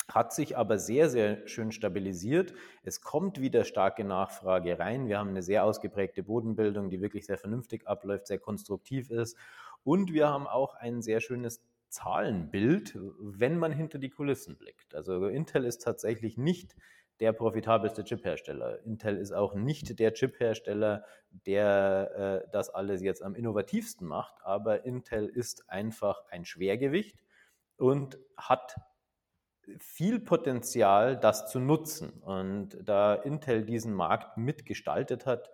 Hat 0.09 0.33
sich 0.33 0.57
aber 0.57 0.79
sehr, 0.79 1.11
sehr 1.11 1.49
schön 1.49 1.73
stabilisiert. 1.73 2.55
Es 2.85 3.01
kommt 3.01 3.41
wieder 3.41 3.65
starke 3.65 4.05
Nachfrage 4.05 4.79
rein. 4.79 5.09
Wir 5.09 5.19
haben 5.19 5.31
eine 5.31 5.43
sehr 5.43 5.65
ausgeprägte 5.65 6.23
Bodenbildung, 6.23 6.91
die 6.91 7.01
wirklich 7.01 7.27
sehr 7.27 7.39
vernünftig 7.39 7.89
abläuft, 7.89 8.29
sehr 8.29 8.39
konstruktiv 8.39 9.11
ist. 9.11 9.37
Und 9.83 10.13
wir 10.13 10.29
haben 10.29 10.47
auch 10.47 10.75
ein 10.75 11.03
sehr 11.03 11.21
schönes 11.21 11.61
Zahlenbild, 11.89 12.99
wenn 13.19 13.59
man 13.59 13.73
hinter 13.73 13.99
die 13.99 14.11
Kulissen 14.11 14.57
blickt. 14.57 14.95
Also 14.95 15.27
Intel 15.27 15.65
ist 15.65 15.83
tatsächlich 15.83 16.37
nicht 16.37 16.77
der 17.21 17.33
profitabelste 17.33 18.05
Chiphersteller. 18.05 18.85
Intel 18.85 19.17
ist 19.17 19.33
auch 19.33 19.55
nicht 19.55 19.99
der 19.99 20.13
Chiphersteller, 20.13 21.05
der 21.31 22.43
äh, 22.47 22.51
das 22.53 22.69
alles 22.71 23.03
jetzt 23.03 23.23
am 23.23 23.35
innovativsten 23.35 24.07
macht, 24.07 24.35
aber 24.43 24.85
Intel 24.85 25.27
ist 25.27 25.69
einfach 25.71 26.23
ein 26.29 26.45
Schwergewicht 26.45 27.23
und 27.77 28.19
hat 28.37 28.77
viel 29.81 30.21
Potenzial, 30.21 31.17
das 31.17 31.51
zu 31.51 31.59
nutzen. 31.59 32.23
Und 32.23 32.79
da 32.83 33.15
Intel 33.15 33.65
diesen 33.65 33.95
Markt 33.95 34.37
mitgestaltet 34.37 35.27
hat, 35.27 35.51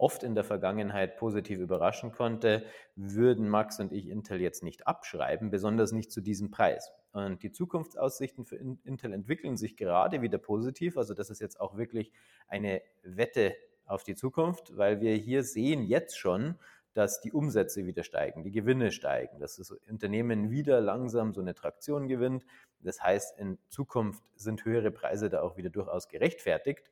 oft 0.00 0.22
in 0.22 0.34
der 0.34 0.44
Vergangenheit 0.44 1.16
positiv 1.16 1.58
überraschen 1.58 2.12
konnte, 2.12 2.64
würden 2.96 3.48
Max 3.48 3.78
und 3.80 3.92
ich 3.92 4.08
Intel 4.08 4.40
jetzt 4.40 4.62
nicht 4.62 4.86
abschreiben, 4.86 5.50
besonders 5.50 5.92
nicht 5.92 6.10
zu 6.10 6.20
diesem 6.20 6.50
Preis. 6.50 6.90
Und 7.12 7.42
die 7.42 7.52
Zukunftsaussichten 7.52 8.44
für 8.44 8.56
Intel 8.56 9.12
entwickeln 9.12 9.56
sich 9.56 9.76
gerade 9.76 10.22
wieder 10.22 10.38
positiv. 10.38 10.96
Also 10.96 11.14
das 11.14 11.30
ist 11.30 11.40
jetzt 11.40 11.60
auch 11.60 11.76
wirklich 11.76 12.12
eine 12.48 12.82
Wette 13.02 13.54
auf 13.84 14.04
die 14.04 14.14
Zukunft, 14.14 14.76
weil 14.76 15.00
wir 15.00 15.14
hier 15.16 15.42
sehen 15.42 15.82
jetzt 15.82 16.16
schon, 16.16 16.56
dass 16.94 17.20
die 17.20 17.32
Umsätze 17.32 17.86
wieder 17.86 18.02
steigen, 18.02 18.42
die 18.42 18.50
Gewinne 18.50 18.90
steigen, 18.90 19.38
dass 19.38 19.56
das 19.56 19.70
Unternehmen 19.70 20.50
wieder 20.50 20.80
langsam 20.80 21.32
so 21.32 21.40
eine 21.40 21.54
Traktion 21.54 22.08
gewinnt. 22.08 22.44
Das 22.80 23.02
heißt, 23.02 23.38
in 23.38 23.58
Zukunft 23.68 24.22
sind 24.34 24.64
höhere 24.64 24.90
Preise 24.90 25.28
da 25.28 25.42
auch 25.42 25.56
wieder 25.56 25.70
durchaus 25.70 26.08
gerechtfertigt, 26.08 26.90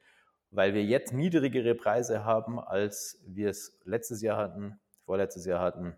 weil 0.51 0.75
wir 0.75 0.85
jetzt 0.85 1.13
niedrigere 1.13 1.75
Preise 1.75 2.25
haben, 2.25 2.59
als 2.59 3.23
wir 3.27 3.51
es 3.51 3.79
letztes 3.85 4.23
Jahr 4.23 4.37
hatten, 4.37 4.79
vorletztes 5.05 5.47
Jahr 5.47 5.61
hatten 5.61 5.95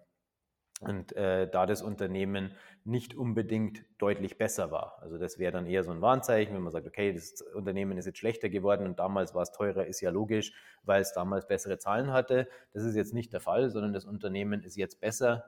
und 0.81 1.13
äh, 1.13 1.49
da 1.49 1.67
das 1.67 1.83
Unternehmen 1.83 2.53
nicht 2.85 3.15
unbedingt 3.15 3.85
deutlich 3.99 4.39
besser 4.39 4.71
war. 4.71 4.99
Also 5.03 5.19
das 5.19 5.39
wäre 5.39 5.53
dann 5.53 5.67
eher 5.67 5.85
so 5.85 5.91
ein 5.91 6.01
Warnzeichen, 6.01 6.55
wenn 6.55 6.63
man 6.63 6.73
sagt, 6.73 6.87
okay, 6.87 7.13
das 7.13 7.43
Unternehmen 7.55 7.99
ist 7.99 8.07
jetzt 8.07 8.19
schlechter 8.19 8.49
geworden 8.49 8.87
und 8.87 8.99
damals 8.99 9.35
war 9.35 9.43
es 9.43 9.53
teurer, 9.53 9.87
ist 9.87 10.01
ja 10.01 10.11
logisch, 10.11 10.55
weil 10.83 11.03
es 11.03 11.13
damals 11.13 11.47
bessere 11.47 11.79
Zahlen 11.79 12.13
hatte. 12.13 12.49
Das 12.73 12.83
ist 12.83 12.97
jetzt 12.97 13.13
nicht 13.13 13.33
der 13.33 13.41
Fall, 13.41 13.71
sondern 13.71 13.93
das 13.93 14.07
Unternehmen 14.07 14.63
ist 14.63 14.77
jetzt 14.77 15.01
besser 15.01 15.45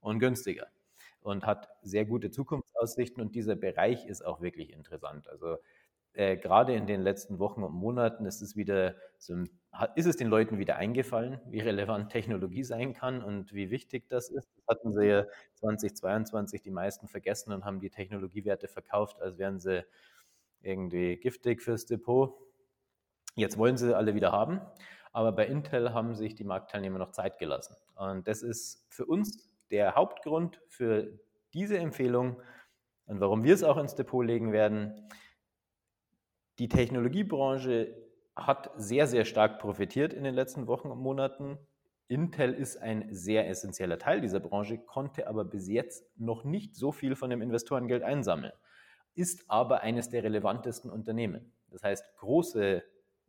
und 0.00 0.20
günstiger 0.20 0.68
und 1.20 1.44
hat 1.44 1.68
sehr 1.82 2.04
gute 2.04 2.30
Zukunftsaussichten 2.30 3.20
und 3.20 3.34
dieser 3.34 3.56
Bereich 3.56 4.06
ist 4.06 4.24
auch 4.24 4.40
wirklich 4.40 4.72
interessant. 4.72 5.28
Also 5.28 5.58
äh, 6.14 6.36
gerade 6.36 6.74
in 6.74 6.86
den 6.86 7.02
letzten 7.02 7.38
Wochen 7.38 7.62
und 7.62 7.74
Monaten 7.74 8.26
ist 8.26 8.42
es 8.42 8.56
wieder 8.56 8.96
so, 9.18 9.34
ist 9.94 10.06
es 10.06 10.16
den 10.16 10.28
Leuten 10.28 10.58
wieder 10.58 10.76
eingefallen, 10.76 11.40
wie 11.46 11.60
relevant 11.60 12.10
Technologie 12.10 12.64
sein 12.64 12.94
kann 12.94 13.22
und 13.22 13.52
wie 13.52 13.70
wichtig 13.70 14.08
das 14.08 14.28
ist. 14.28 14.48
Das 14.56 14.76
hatten 14.76 14.92
sie 14.92 15.06
ja 15.06 15.26
2022 15.54 16.62
die 16.62 16.70
meisten 16.70 17.08
vergessen 17.08 17.52
und 17.52 17.64
haben 17.64 17.80
die 17.80 17.90
Technologiewerte 17.90 18.68
verkauft, 18.68 19.20
als 19.20 19.38
wären 19.38 19.60
sie 19.60 19.84
irgendwie 20.60 21.16
giftig 21.16 21.62
fürs 21.62 21.86
Depot. 21.86 22.34
Jetzt 23.34 23.56
wollen 23.56 23.76
sie 23.76 23.96
alle 23.96 24.14
wieder 24.14 24.32
haben, 24.32 24.60
aber 25.12 25.32
bei 25.32 25.46
Intel 25.46 25.92
haben 25.94 26.14
sich 26.14 26.34
die 26.34 26.44
Marktteilnehmer 26.44 26.98
noch 26.98 27.12
Zeit 27.12 27.38
gelassen. 27.38 27.76
Und 27.94 28.26
das 28.26 28.42
ist 28.42 28.84
für 28.88 29.06
uns 29.06 29.48
der 29.70 29.94
Hauptgrund 29.94 30.60
für 30.66 31.20
diese 31.52 31.78
Empfehlung 31.78 32.40
und 33.06 33.20
warum 33.20 33.42
wir 33.44 33.54
es 33.54 33.62
auch 33.64 33.76
ins 33.78 33.94
Depot 33.94 34.24
legen 34.24 34.52
werden. 34.52 35.08
Die 36.58 36.68
Technologiebranche 36.68 37.94
hat 38.34 38.70
sehr, 38.76 39.06
sehr 39.06 39.24
stark 39.24 39.60
profitiert 39.60 40.12
in 40.12 40.24
den 40.24 40.34
letzten 40.34 40.66
Wochen 40.66 40.88
und 40.88 40.98
Monaten. 40.98 41.56
Intel 42.08 42.52
ist 42.52 42.78
ein 42.78 43.06
sehr 43.10 43.48
essentieller 43.48 43.98
Teil 43.98 44.20
dieser 44.20 44.40
Branche, 44.40 44.78
konnte 44.78 45.28
aber 45.28 45.44
bis 45.44 45.68
jetzt 45.68 46.04
noch 46.18 46.42
nicht 46.42 46.74
so 46.74 46.90
viel 46.90 47.14
von 47.14 47.30
dem 47.30 47.42
Investorengeld 47.42 48.02
einsammeln, 48.02 48.52
ist 49.14 49.44
aber 49.48 49.82
eines 49.82 50.08
der 50.08 50.24
relevantesten 50.24 50.90
Unternehmen. 50.90 51.52
Das 51.70 51.84
heißt, 51.84 52.16
große 52.16 52.82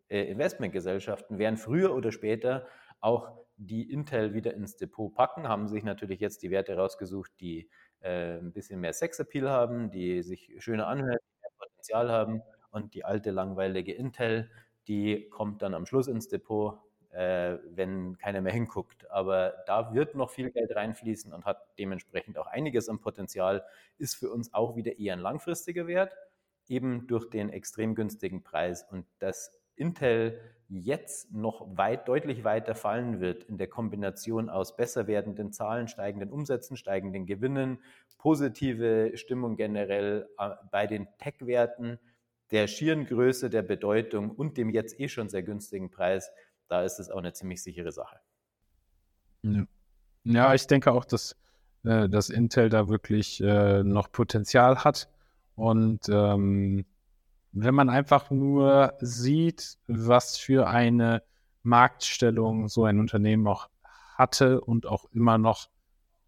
äh, 0.07 0.21
Investmentgesellschaften 0.23 1.37
werden 1.37 1.57
früher 1.57 1.93
oder 1.93 2.11
später 2.11 2.65
auch 2.99 3.31
die 3.57 3.91
Intel 3.91 4.33
wieder 4.33 4.53
ins 4.53 4.77
Depot 4.77 5.13
packen, 5.13 5.47
haben 5.47 5.67
sich 5.67 5.83
natürlich 5.83 6.19
jetzt 6.19 6.41
die 6.41 6.49
Werte 6.49 6.77
rausgesucht, 6.77 7.31
die 7.41 7.69
äh, 7.99 8.37
ein 8.37 8.53
bisschen 8.53 8.79
mehr 8.79 8.93
Sexappeal 8.93 9.49
haben, 9.49 9.91
die 9.91 10.23
sich 10.23 10.55
schöner 10.59 10.87
anhören, 10.87 11.19
die 11.19 11.41
mehr 11.41 11.51
Potenzial 11.59 12.09
haben 12.09 12.41
und 12.71 12.93
die 12.93 13.05
alte 13.05 13.31
langweilige 13.31 13.93
Intel, 13.93 14.49
die 14.87 15.29
kommt 15.29 15.61
dann 15.61 15.73
am 15.73 15.85
Schluss 15.85 16.07
ins 16.07 16.27
Depot, 16.27 16.79
äh, 17.11 17.57
wenn 17.69 18.17
keiner 18.17 18.41
mehr 18.41 18.53
hinguckt. 18.53 19.09
Aber 19.11 19.63
da 19.65 19.93
wird 19.93 20.15
noch 20.15 20.29
viel 20.29 20.51
Geld 20.51 20.75
reinfließen 20.75 21.33
und 21.33 21.45
hat 21.45 21.61
dementsprechend 21.77 22.37
auch 22.37 22.47
einiges 22.47 22.89
am 22.89 22.99
Potenzial, 22.99 23.63
ist 23.97 24.15
für 24.15 24.29
uns 24.29 24.53
auch 24.53 24.75
wieder 24.75 24.97
eher 24.99 25.13
ein 25.13 25.19
langfristiger 25.19 25.87
Wert, 25.87 26.13
eben 26.67 27.07
durch 27.07 27.29
den 27.29 27.49
extrem 27.49 27.95
günstigen 27.95 28.43
Preis 28.43 28.85
und 28.89 29.05
dass 29.19 29.51
Intel 29.75 30.39
jetzt 30.67 31.31
noch 31.31 31.65
weit, 31.77 32.07
deutlich 32.07 32.43
weiter 32.43 32.75
fallen 32.75 33.19
wird 33.19 33.43
in 33.45 33.57
der 33.57 33.67
Kombination 33.67 34.49
aus 34.49 34.75
besser 34.75 35.07
werdenden 35.07 35.51
Zahlen, 35.51 35.87
steigenden 35.87 36.29
Umsätzen, 36.29 36.77
steigenden 36.77 37.25
Gewinnen, 37.25 37.79
positive 38.17 39.13
Stimmung 39.15 39.55
generell 39.55 40.29
äh, 40.37 40.49
bei 40.69 40.85
den 40.85 41.07
Tech-Werten 41.17 41.97
der 42.51 42.67
schieren 42.67 43.05
Größe, 43.05 43.49
der 43.49 43.61
Bedeutung 43.61 44.31
und 44.31 44.57
dem 44.57 44.69
jetzt 44.69 44.99
eh 44.99 45.07
schon 45.07 45.29
sehr 45.29 45.43
günstigen 45.43 45.89
Preis, 45.91 46.31
da 46.67 46.83
ist 46.83 46.99
es 46.99 47.09
auch 47.09 47.17
eine 47.17 47.33
ziemlich 47.33 47.61
sichere 47.61 47.91
Sache. 47.91 48.19
Ja, 50.23 50.53
ich 50.53 50.67
denke 50.67 50.91
auch, 50.91 51.05
dass, 51.05 51.35
äh, 51.83 52.09
dass 52.09 52.29
Intel 52.29 52.69
da 52.69 52.89
wirklich 52.89 53.41
äh, 53.41 53.83
noch 53.83 54.11
Potenzial 54.11 54.83
hat. 54.83 55.09
Und 55.55 56.07
ähm, 56.09 56.85
wenn 57.51 57.75
man 57.75 57.89
einfach 57.89 58.29
nur 58.29 58.93
sieht, 58.99 59.77
was 59.87 60.37
für 60.37 60.67
eine 60.67 61.23
Marktstellung 61.63 62.67
so 62.67 62.85
ein 62.85 62.99
Unternehmen 62.99 63.47
auch 63.47 63.69
hatte 64.15 64.61
und 64.61 64.85
auch 64.85 65.05
immer 65.11 65.37
noch 65.37 65.69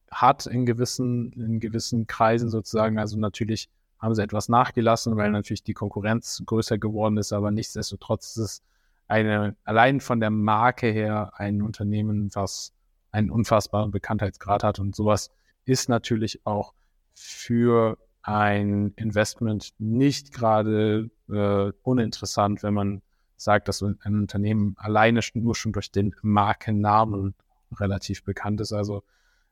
hat 0.09 0.45
in 0.45 0.65
gewissen, 0.65 1.31
in 1.33 1.59
gewissen 1.59 2.07
Kreisen 2.07 2.49
sozusagen, 2.49 2.99
also 2.99 3.17
natürlich 3.17 3.69
haben 4.01 4.15
sie 4.15 4.23
etwas 4.23 4.49
nachgelassen, 4.49 5.15
weil 5.15 5.31
natürlich 5.31 5.63
die 5.63 5.73
Konkurrenz 5.73 6.41
größer 6.45 6.77
geworden 6.77 7.17
ist, 7.17 7.31
aber 7.33 7.51
nichtsdestotrotz 7.51 8.35
ist 8.35 8.37
es 8.37 8.63
eine, 9.07 9.55
allein 9.63 9.99
von 9.99 10.19
der 10.19 10.31
Marke 10.31 10.87
her 10.87 11.33
ein 11.35 11.61
Unternehmen, 11.61 12.33
was 12.33 12.73
einen 13.11 13.29
unfassbaren 13.29 13.91
Bekanntheitsgrad 13.91 14.63
hat 14.63 14.79
und 14.79 14.95
sowas 14.95 15.31
ist 15.65 15.89
natürlich 15.89 16.45
auch 16.45 16.73
für 17.13 17.97
ein 18.23 18.93
Investment 18.95 19.73
nicht 19.77 20.31
gerade 20.33 21.09
äh, 21.29 21.71
uninteressant, 21.83 22.63
wenn 22.63 22.73
man 22.73 23.01
sagt, 23.35 23.67
dass 23.67 23.81
ein 23.81 23.97
Unternehmen 24.05 24.75
alleine 24.77 25.21
nur 25.33 25.55
schon 25.55 25.73
durch 25.73 25.91
den 25.91 26.15
Markennamen 26.21 27.33
relativ 27.79 28.23
bekannt 28.23 28.61
ist. 28.61 28.73
Also 28.73 29.03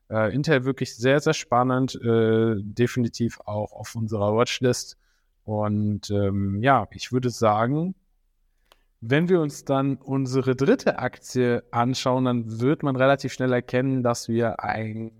äh, 0.09 0.33
Intel 0.33 0.65
wirklich 0.65 0.95
sehr, 0.95 1.19
sehr 1.19 1.33
spannend, 1.33 1.95
äh, 1.95 2.55
definitiv 2.57 3.39
auch 3.45 3.73
auf 3.73 3.95
unserer 3.95 4.35
Watchlist. 4.35 4.97
Und 5.43 6.09
ähm, 6.11 6.61
ja, 6.61 6.87
ich 6.91 7.11
würde 7.11 7.29
sagen, 7.29 7.95
wenn 9.01 9.29
wir 9.29 9.39
uns 9.39 9.63
dann 9.63 9.95
unsere 9.95 10.55
dritte 10.55 10.99
Aktie 10.99 11.63
anschauen, 11.71 12.25
dann 12.25 12.59
wird 12.59 12.83
man 12.83 12.95
relativ 12.95 13.33
schnell 13.33 13.53
erkennen, 13.53 14.03
dass 14.03 14.27
wir 14.27 14.61
ein 14.61 15.11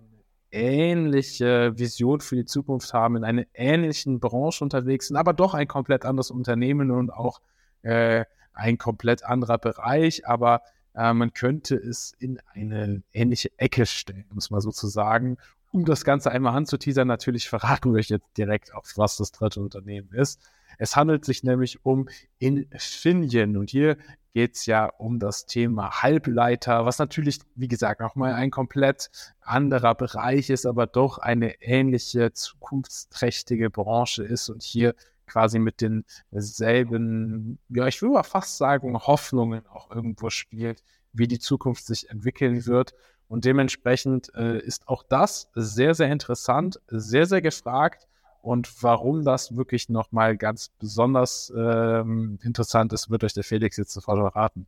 ähnliche 0.51 1.77
Vision 1.77 2.19
für 2.19 2.35
die 2.35 2.45
Zukunft 2.45 2.93
haben, 2.93 3.15
in 3.15 3.23
einer 3.23 3.45
ähnlichen 3.53 4.19
Branche 4.19 4.63
unterwegs 4.63 5.07
sind, 5.07 5.17
aber 5.17 5.33
doch 5.33 5.53
ein 5.53 5.67
komplett 5.67 6.05
anderes 6.05 6.31
Unternehmen 6.31 6.91
und 6.91 7.11
auch 7.11 7.39
äh, 7.83 8.25
ein 8.53 8.77
komplett 8.77 9.23
anderer 9.23 9.57
Bereich, 9.57 10.27
aber 10.27 10.61
äh, 10.95 11.13
man 11.13 11.33
könnte 11.33 11.75
es 11.75 12.13
in 12.19 12.39
eine 12.53 13.03
ähnliche 13.13 13.51
Ecke 13.57 13.85
stellen, 13.85 14.25
um 14.31 14.37
es 14.37 14.49
mal 14.49 14.61
so 14.61 14.71
zu 14.71 14.87
sagen. 14.87 15.37
Um 15.71 15.85
das 15.85 16.03
Ganze 16.03 16.31
einmal 16.31 16.55
anzuteasern, 16.55 17.07
natürlich 17.07 17.47
verraten 17.47 17.93
wir 17.93 17.99
euch 17.99 18.09
jetzt 18.09 18.37
direkt, 18.37 18.73
auf 18.73 18.93
was 18.95 19.17
das 19.17 19.31
dritte 19.31 19.61
Unternehmen 19.61 20.11
ist. 20.13 20.39
Es 20.79 20.95
handelt 20.95 21.25
sich 21.25 21.43
nämlich 21.43 21.85
um 21.85 22.09
Infineon 22.39 23.57
und 23.57 23.69
hier 23.69 23.97
geht 24.33 24.55
es 24.55 24.65
ja 24.65 24.85
um 24.85 25.19
das 25.19 25.45
Thema 25.45 26.01
Halbleiter, 26.01 26.85
was 26.85 26.99
natürlich, 26.99 27.39
wie 27.55 27.67
gesagt, 27.67 27.99
nochmal 27.99 28.33
ein 28.33 28.51
komplett 28.51 29.09
anderer 29.41 29.95
Bereich 29.95 30.49
ist, 30.49 30.65
aber 30.65 30.87
doch 30.87 31.17
eine 31.17 31.61
ähnliche 31.61 32.31
zukunftsträchtige 32.33 33.69
Branche 33.69 34.23
ist 34.23 34.49
und 34.49 34.63
hier 34.63 34.95
quasi 35.29 35.59
mit 35.59 35.81
denselben, 35.81 37.59
ja, 37.69 37.87
ich 37.87 38.01
würde 38.01 38.15
mal 38.15 38.23
fast 38.23 38.57
sagen, 38.57 38.97
Hoffnungen 38.97 39.65
auch 39.67 39.91
irgendwo 39.91 40.29
spielt, 40.29 40.83
wie 41.13 41.27
die 41.27 41.39
Zukunft 41.39 41.85
sich 41.85 42.09
entwickeln 42.09 42.65
wird. 42.65 42.93
Und 43.27 43.45
dementsprechend 43.45 44.33
äh, 44.35 44.59
ist 44.59 44.87
auch 44.87 45.03
das 45.03 45.49
sehr, 45.53 45.93
sehr 45.93 46.11
interessant, 46.11 46.81
sehr, 46.87 47.25
sehr 47.27 47.41
gefragt. 47.41 48.07
Und 48.41 48.71
warum 48.81 49.23
das 49.23 49.55
wirklich 49.55 49.89
nochmal 49.89 50.35
ganz 50.37 50.69
besonders 50.79 51.53
ähm, 51.55 52.39
interessant 52.41 52.91
ist, 52.93 53.09
wird 53.09 53.23
euch 53.23 53.33
der 53.33 53.43
Felix 53.43 53.77
jetzt 53.77 53.91
sofort 53.91 54.17
verraten. 54.17 54.65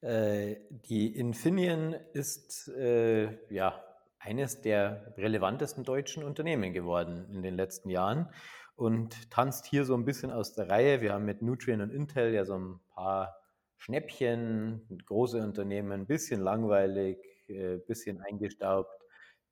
Äh, 0.00 0.56
die 0.88 1.16
Infineon 1.16 1.94
ist 2.12 2.68
äh, 2.68 3.30
ja 3.52 3.82
eines 4.18 4.60
der 4.60 5.14
relevantesten 5.16 5.84
deutschen 5.84 6.24
Unternehmen 6.24 6.72
geworden 6.72 7.26
in 7.32 7.42
den 7.42 7.56
letzten 7.56 7.90
Jahren 7.90 8.28
und 8.78 9.28
tanzt 9.32 9.66
hier 9.66 9.84
so 9.84 9.94
ein 9.94 10.04
bisschen 10.04 10.30
aus 10.30 10.54
der 10.54 10.70
Reihe. 10.70 11.00
Wir 11.00 11.12
haben 11.12 11.24
mit 11.24 11.42
Nutrien 11.42 11.80
und 11.80 11.90
Intel 11.90 12.32
ja 12.32 12.44
so 12.44 12.56
ein 12.56 12.80
paar 12.94 13.36
Schnäppchen, 13.76 14.82
große 15.04 15.42
Unternehmen, 15.42 15.90
ein 15.90 16.06
bisschen 16.06 16.40
langweilig, 16.40 17.18
ein 17.48 17.54
äh, 17.56 17.78
bisschen 17.84 18.22
eingestaubt, 18.22 19.02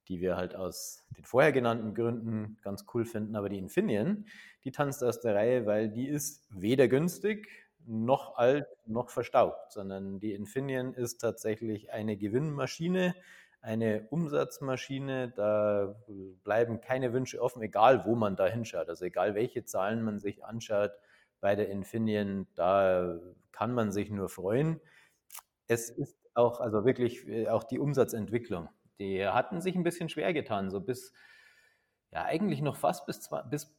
die 0.07 0.21
wir 0.21 0.37
halt 0.37 0.55
aus 0.55 1.09
den 1.17 1.25
vorher 1.25 1.51
genannten 1.51 1.93
Gründen 1.93 2.59
ganz 2.63 2.85
cool 2.95 3.05
finden. 3.05 3.35
Aber 3.35 3.49
die 3.49 3.59
Infineon, 3.59 4.27
die 4.63 4.71
tanzt 4.71 5.03
aus 5.03 5.21
der 5.21 5.35
Reihe, 5.35 5.67
weil 5.67 5.91
die 5.91 6.07
ist 6.07 6.47
weder 6.51 6.87
günstig 6.87 7.49
noch 7.85 8.37
alt 8.37 8.69
noch 8.87 9.11
verstaubt, 9.11 9.73
sondern 9.73 10.21
die 10.21 10.35
Infineon 10.35 10.95
ist 10.95 11.19
tatsächlich 11.19 11.91
eine 11.91 12.17
Gewinnmaschine, 12.17 13.17
eine 13.61 14.07
Umsatzmaschine, 14.11 15.33
da 15.35 15.97
bleiben 16.45 16.81
keine 16.81 17.13
Wünsche 17.13 17.41
offen, 17.41 17.63
egal 17.63 18.05
wo 18.05 18.15
man 18.15 18.37
da 18.37 18.47
hinschaut. 18.47 18.89
Also 18.89 19.05
egal 19.05 19.35
welche 19.35 19.65
Zahlen 19.65 20.03
man 20.03 20.19
sich 20.19 20.45
anschaut 20.45 20.93
bei 21.41 21.57
der 21.57 21.69
Infineon, 21.69 22.47
da 22.55 23.19
kann 23.53 23.73
man 23.73 23.91
sich 23.91 24.11
nur 24.11 24.29
freuen. 24.29 24.81
Es 25.67 25.91
ist 25.91 26.17
auch, 26.35 26.61
also 26.61 26.85
wirklich 26.85 27.27
äh, 27.27 27.49
auch 27.49 27.65
die 27.65 27.79
Umsatzentwicklung, 27.79 28.69
die 28.99 29.27
hatten 29.27 29.61
sich 29.61 29.75
ein 29.75 29.83
bisschen 29.83 30.09
schwer 30.09 30.33
getan, 30.33 30.71
so 30.71 30.81
bis, 30.81 31.13
ja 32.13 32.25
eigentlich 32.25 32.63
noch 32.63 32.77
fast 32.77 33.07
bis, 33.07 33.29
bis 33.51 33.76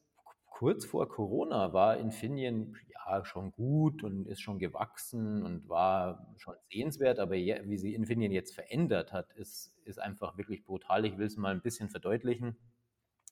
kurz 0.57 0.85
vor 0.85 1.07
Corona 1.07 1.71
war 1.71 1.97
Infineon 1.97 2.75
ja 2.89 3.23
schon 3.23 3.51
gut 3.51 4.03
und 4.03 4.27
ist 4.27 4.41
schon 4.41 4.57
gewachsen 4.57 5.43
und 5.43 5.69
war 5.69 6.33
schon 6.37 6.55
sehenswert, 6.71 7.19
aber 7.19 7.35
je, 7.35 7.61
wie 7.65 7.77
sie 7.77 7.93
Infineon 7.93 8.31
jetzt 8.31 8.55
verändert 8.55 9.13
hat, 9.13 9.31
ist, 9.33 9.71
ist 9.85 9.99
einfach 9.99 10.35
wirklich 10.35 10.65
brutal. 10.65 11.05
Ich 11.05 11.19
will 11.19 11.27
es 11.27 11.37
mal 11.37 11.53
ein 11.53 11.61
bisschen 11.61 11.89
verdeutlichen. 11.89 12.57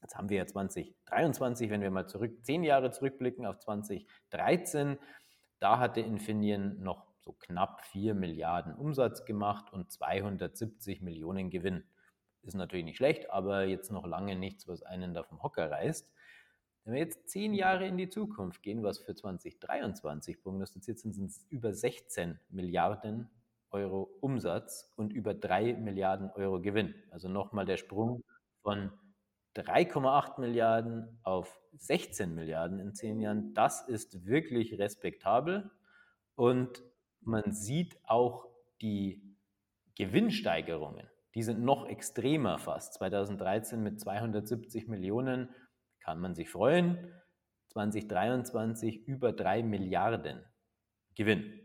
Jetzt 0.03 0.15
haben 0.15 0.29
wir 0.29 0.37
ja 0.37 0.45
2023, 0.45 1.71
wenn 1.71 1.81
wir 1.81 1.89
mal 1.89 2.07
zurück, 2.07 2.45
zehn 2.45 2.63
Jahre 2.63 2.91
zurückblicken 2.91 3.47
auf 3.47 3.57
2013, 3.57 4.99
da 5.59 5.79
hatte 5.79 6.01
Infineon 6.01 6.79
noch 6.83 7.07
so 7.21 7.33
knapp 7.33 7.83
4 7.85 8.13
Milliarden 8.13 8.75
Umsatz 8.75 9.25
gemacht 9.25 9.73
und 9.73 9.91
270 9.91 11.01
Millionen 11.01 11.49
Gewinn. 11.49 11.85
Ist 12.43 12.53
natürlich 12.53 12.85
nicht 12.85 12.97
schlecht, 12.97 13.31
aber 13.31 13.63
jetzt 13.63 13.91
noch 13.91 14.05
lange 14.05 14.35
nichts, 14.35 14.67
was 14.67 14.83
einen 14.83 15.15
da 15.15 15.23
vom 15.23 15.41
Hocker 15.41 15.71
reißt. 15.71 16.14
Wenn 16.85 16.93
wir 16.93 17.01
jetzt 17.01 17.27
zehn 17.29 17.55
Jahre 17.55 17.87
in 17.87 17.97
die 17.97 18.09
Zukunft 18.09 18.61
gehen, 18.61 18.83
was 18.83 18.99
für 18.99 19.15
2023 19.15 20.39
prognostiziert 20.39 20.99
sind, 20.99 21.13
sind 21.13 21.31
es 21.31 21.43
über 21.49 21.73
16 21.73 22.39
Milliarden 22.49 23.27
Euro 23.71 24.03
Umsatz 24.21 24.93
und 24.95 25.11
über 25.11 25.33
3 25.33 25.73
Milliarden 25.73 26.29
Euro 26.35 26.61
Gewinn. 26.61 26.93
Also 27.09 27.27
nochmal 27.27 27.65
der 27.65 27.77
Sprung 27.77 28.23
von 28.61 28.91
3,8 29.55 30.39
Milliarden 30.39 31.19
auf 31.23 31.59
16 31.73 32.35
Milliarden 32.35 32.79
in 32.79 32.93
zehn 32.93 33.19
Jahren. 33.19 33.55
Das 33.55 33.81
ist 33.87 34.27
wirklich 34.27 34.77
respektabel 34.77 35.71
und 36.35 36.83
man 37.21 37.51
sieht 37.51 37.97
auch 38.03 38.47
die 38.81 39.35
Gewinnsteigerungen. 39.95 41.09
Die 41.33 41.41
sind 41.41 41.61
noch 41.61 41.87
extremer 41.87 42.59
fast. 42.59 42.93
2013 42.93 43.81
mit 43.81 43.99
270 43.99 44.87
Millionen 44.87 45.49
kann 46.05 46.19
man 46.19 46.35
sich 46.35 46.51
freuen. 46.51 47.11
2023 47.69 49.07
über 49.07 49.33
3 49.33 49.63
Milliarden 49.63 50.45
Gewinn. 51.15 51.59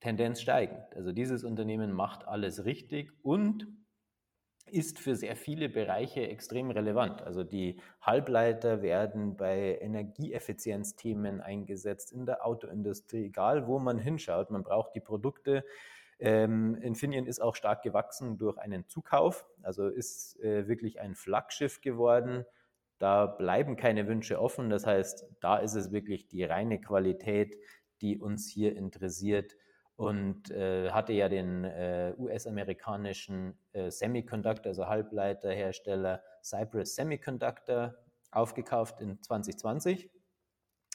Tendenz 0.00 0.42
steigend. 0.42 0.94
Also 0.94 1.12
dieses 1.12 1.42
Unternehmen 1.42 1.92
macht 1.92 2.28
alles 2.28 2.66
richtig 2.66 3.12
und 3.22 3.66
ist 4.66 4.98
für 4.98 5.16
sehr 5.16 5.36
viele 5.36 5.70
Bereiche 5.70 6.28
extrem 6.28 6.70
relevant. 6.70 7.22
Also 7.22 7.44
die 7.44 7.80
Halbleiter 8.02 8.82
werden 8.82 9.36
bei 9.36 9.78
Energieeffizienzthemen 9.80 11.40
eingesetzt, 11.40 12.12
in 12.12 12.26
der 12.26 12.44
Autoindustrie, 12.44 13.24
egal 13.24 13.66
wo 13.66 13.78
man 13.78 13.98
hinschaut, 13.98 14.50
man 14.50 14.62
braucht 14.62 14.94
die 14.94 15.00
Produkte. 15.00 15.64
Ähm, 16.18 16.74
Infineon 16.74 17.26
ist 17.26 17.40
auch 17.40 17.56
stark 17.56 17.82
gewachsen 17.82 18.36
durch 18.36 18.58
einen 18.58 18.86
Zukauf, 18.86 19.46
also 19.62 19.88
ist 19.88 20.38
äh, 20.40 20.68
wirklich 20.68 21.00
ein 21.00 21.14
Flaggschiff 21.14 21.80
geworden 21.80 22.44
da 22.98 23.26
bleiben 23.26 23.76
keine 23.76 24.06
Wünsche 24.06 24.40
offen. 24.40 24.70
Das 24.70 24.86
heißt, 24.86 25.26
da 25.40 25.58
ist 25.58 25.74
es 25.74 25.92
wirklich 25.92 26.28
die 26.28 26.44
reine 26.44 26.80
Qualität, 26.80 27.56
die 28.00 28.18
uns 28.18 28.48
hier 28.48 28.76
interessiert. 28.76 29.56
Und 29.96 30.50
äh, 30.50 30.90
hatte 30.90 31.12
ja 31.12 31.28
den 31.28 31.64
äh, 31.64 32.14
US-amerikanischen 32.18 33.58
äh, 33.72 33.90
Semiconductor, 33.90 34.70
also 34.70 34.88
Halbleiterhersteller 34.88 36.22
Cypress 36.42 36.96
Semiconductor 36.96 37.94
aufgekauft 38.30 39.00
in 39.00 39.22
2020 39.22 40.10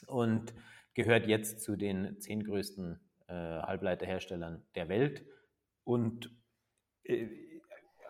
und 0.06 0.52
gehört 0.94 1.26
jetzt 1.26 1.60
zu 1.60 1.76
den 1.76 2.20
zehn 2.20 2.42
größten 2.42 3.00
äh, 3.28 3.32
Halbleiterherstellern 3.32 4.64
der 4.74 4.88
Welt. 4.88 5.24
Und 5.84 6.30
äh, 7.04 7.26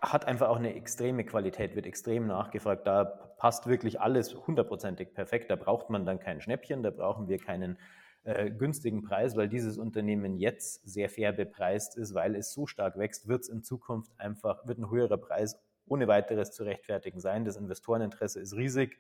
hat 0.01 0.27
einfach 0.27 0.49
auch 0.49 0.57
eine 0.57 0.75
extreme 0.75 1.25
Qualität, 1.25 1.75
wird 1.75 1.87
extrem 1.87 2.27
nachgefragt. 2.27 2.87
Da 2.87 3.05
passt 3.05 3.67
wirklich 3.67 4.01
alles 4.01 4.35
hundertprozentig 4.47 5.15
perfekt. 5.15 5.51
Da 5.51 5.57
braucht 5.57 5.91
man 5.91 6.07
dann 6.07 6.19
kein 6.19 6.41
Schnäppchen, 6.41 6.83
da 6.83 6.91
brauchen 6.91 7.29
wir 7.29 7.39
keinen 7.39 7.79
äh, 8.25 8.51
günstigen 8.51 9.03
Preis, 9.03 9.37
weil 9.37 9.49
dieses 9.49 9.79
Unternehmen 9.79 10.37
jetzt 10.37 10.89
sehr 10.89 11.09
fair 11.09 11.33
bepreist 11.33 11.97
ist, 11.97 12.15
weil 12.15 12.35
es 12.35 12.53
so 12.53 12.67
stark 12.67 12.99
wächst, 12.99 13.29
wird 13.29 13.43
es 13.43 13.49
in 13.49 13.63
Zukunft 13.63 14.13
einfach, 14.19 14.67
wird 14.67 14.79
ein 14.79 14.91
höherer 14.91 15.19
Preis 15.19 15.59
ohne 15.87 16.07
weiteres 16.09 16.53
zu 16.53 16.65
rechtfertigen 16.65 17.21
sein. 17.21 17.45
Das 17.45 17.57
Investoreninteresse 17.57 18.41
ist 18.41 18.55
riesig. 18.55 18.99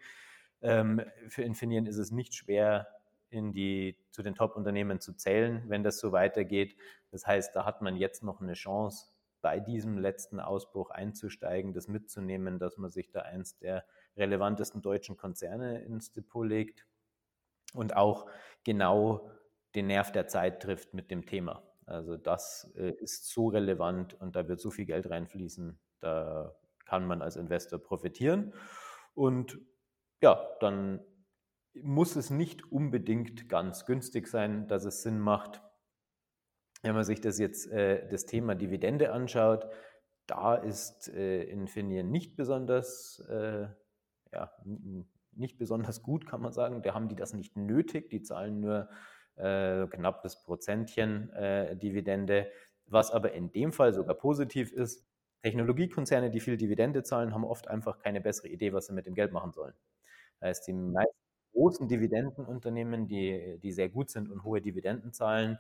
Ähm, 0.63 1.03
für 1.29 1.43
Infineon 1.43 1.87
ist 1.87 1.99
es 1.99 2.11
nicht 2.11 2.35
schwer, 2.35 2.89
in 3.31 3.53
die, 3.53 3.99
zu 4.11 4.23
den 4.23 4.35
Top-Unternehmen 4.35 5.01
zu 5.01 5.13
zählen, 5.13 5.63
wenn 5.69 5.83
das 5.83 5.99
so 5.99 6.13
weitergeht. 6.13 6.77
Das 7.11 7.27
heißt, 7.27 7.55
da 7.55 7.65
hat 7.65 7.83
man 7.83 7.97
jetzt 7.97 8.23
noch 8.23 8.41
eine 8.41 8.55
Chance, 8.55 9.09
bei 9.40 9.61
diesem 9.61 9.98
letzten 9.98 10.40
Ausbruch 10.40 10.90
einzusteigen, 10.90 11.72
das 11.72 11.88
mitzunehmen, 11.88 12.59
dass 12.59 12.77
man 12.77 12.90
sich 12.90 13.11
da 13.11 13.20
eins 13.22 13.59
der 13.59 13.85
relevantesten 14.16 14.83
deutschen 14.83 15.16
Konzerne 15.16 15.81
ins 15.83 16.12
Depot 16.12 16.46
legt 16.46 16.87
und 17.74 17.96
auch 17.96 18.27
genau 18.64 19.31
den 19.74 19.87
Nerv 19.87 20.12
der 20.12 20.27
Zeit 20.27 20.62
trifft 20.62 20.94
mit 20.94 21.11
dem 21.11 21.27
Thema. 21.27 21.62
Also 21.87 22.16
das 22.16 22.70
äh, 22.77 22.90
ist 22.90 23.29
so 23.31 23.48
relevant 23.48 24.14
und 24.20 24.37
da 24.37 24.48
wird 24.48 24.61
so 24.61 24.70
viel 24.70 24.85
Geld 24.85 25.09
reinfließen, 25.09 25.79
da 26.01 26.55
kann 26.85 27.07
man 27.07 27.22
als 27.22 27.37
Investor 27.37 27.79
profitieren. 27.79 28.55
Und 29.14 29.59
ja, 30.20 30.46
dann 30.61 31.01
muss 31.74 32.16
es 32.16 32.31
nicht 32.31 32.70
unbedingt 32.72 33.48
ganz 33.48 33.87
günstig 33.87 34.27
sein, 34.27 34.66
dass 34.68 34.85
es 34.85 35.03
Sinn 35.03 35.18
macht, 35.18 35.62
wenn 36.83 36.95
man 36.95 37.05
sich 37.05 37.21
das 37.21 37.38
jetzt 37.38 37.71
äh, 37.71 38.09
das 38.09 38.27
Thema 38.27 38.55
Dividende 38.55 39.12
anschaut, 39.12 39.69
da 40.27 40.55
ist 40.55 41.09
äh, 41.09 41.43
Infineon 41.45 42.11
nicht 42.11 42.37
besonders, 42.37 43.19
äh, 43.29 43.67
ja, 44.33 44.53
nicht 45.33 45.59
besonders 45.59 46.03
gut, 46.03 46.27
kann 46.27 46.43
man 46.43 46.53
sagen. 46.53 46.83
Da 46.83 46.95
haben 46.95 47.09
die 47.09 47.17
das 47.17 47.33
nicht 47.33 47.57
nötig. 47.57 48.11
Die 48.11 48.23
zahlen 48.23 48.61
nur 48.61 48.88
äh, 49.37 49.87
knappes 49.87 50.43
Prozentchen 50.43 51.31
äh, 51.31 51.77
Dividende. 51.77 52.51
Was 52.87 53.11
aber 53.11 53.33
in 53.33 53.53
dem 53.53 53.73
Fall 53.73 53.93
sogar 53.95 54.14
positiv 54.14 54.73
ist, 54.73 55.07
Technologiekonzerne, 55.43 56.31
die 56.31 56.41
viel 56.41 56.57
Dividende 56.57 57.03
zahlen, 57.03 57.33
haben 57.33 57.45
oft 57.45 57.69
einfach 57.69 57.99
keine 57.99 58.21
bessere 58.21 58.49
Idee, 58.49 58.73
was 58.73 58.87
sie 58.87 58.93
mit 58.93 59.07
dem 59.07 59.14
Geld 59.14 59.33
machen 59.33 59.53
sollen. 59.53 59.75
Das 60.41 60.49
heißt, 60.49 60.69
die 60.69 60.73
meisten 60.73 61.17
großen 61.53 61.88
Dividendenunternehmen, 61.88 63.09
die, 63.09 63.59
die 63.62 63.73
sehr 63.73 63.88
gut 63.88 64.11
sind 64.11 64.31
und 64.31 64.45
hohe 64.45 64.61
Dividenden 64.61 65.12
zahlen, 65.12 65.59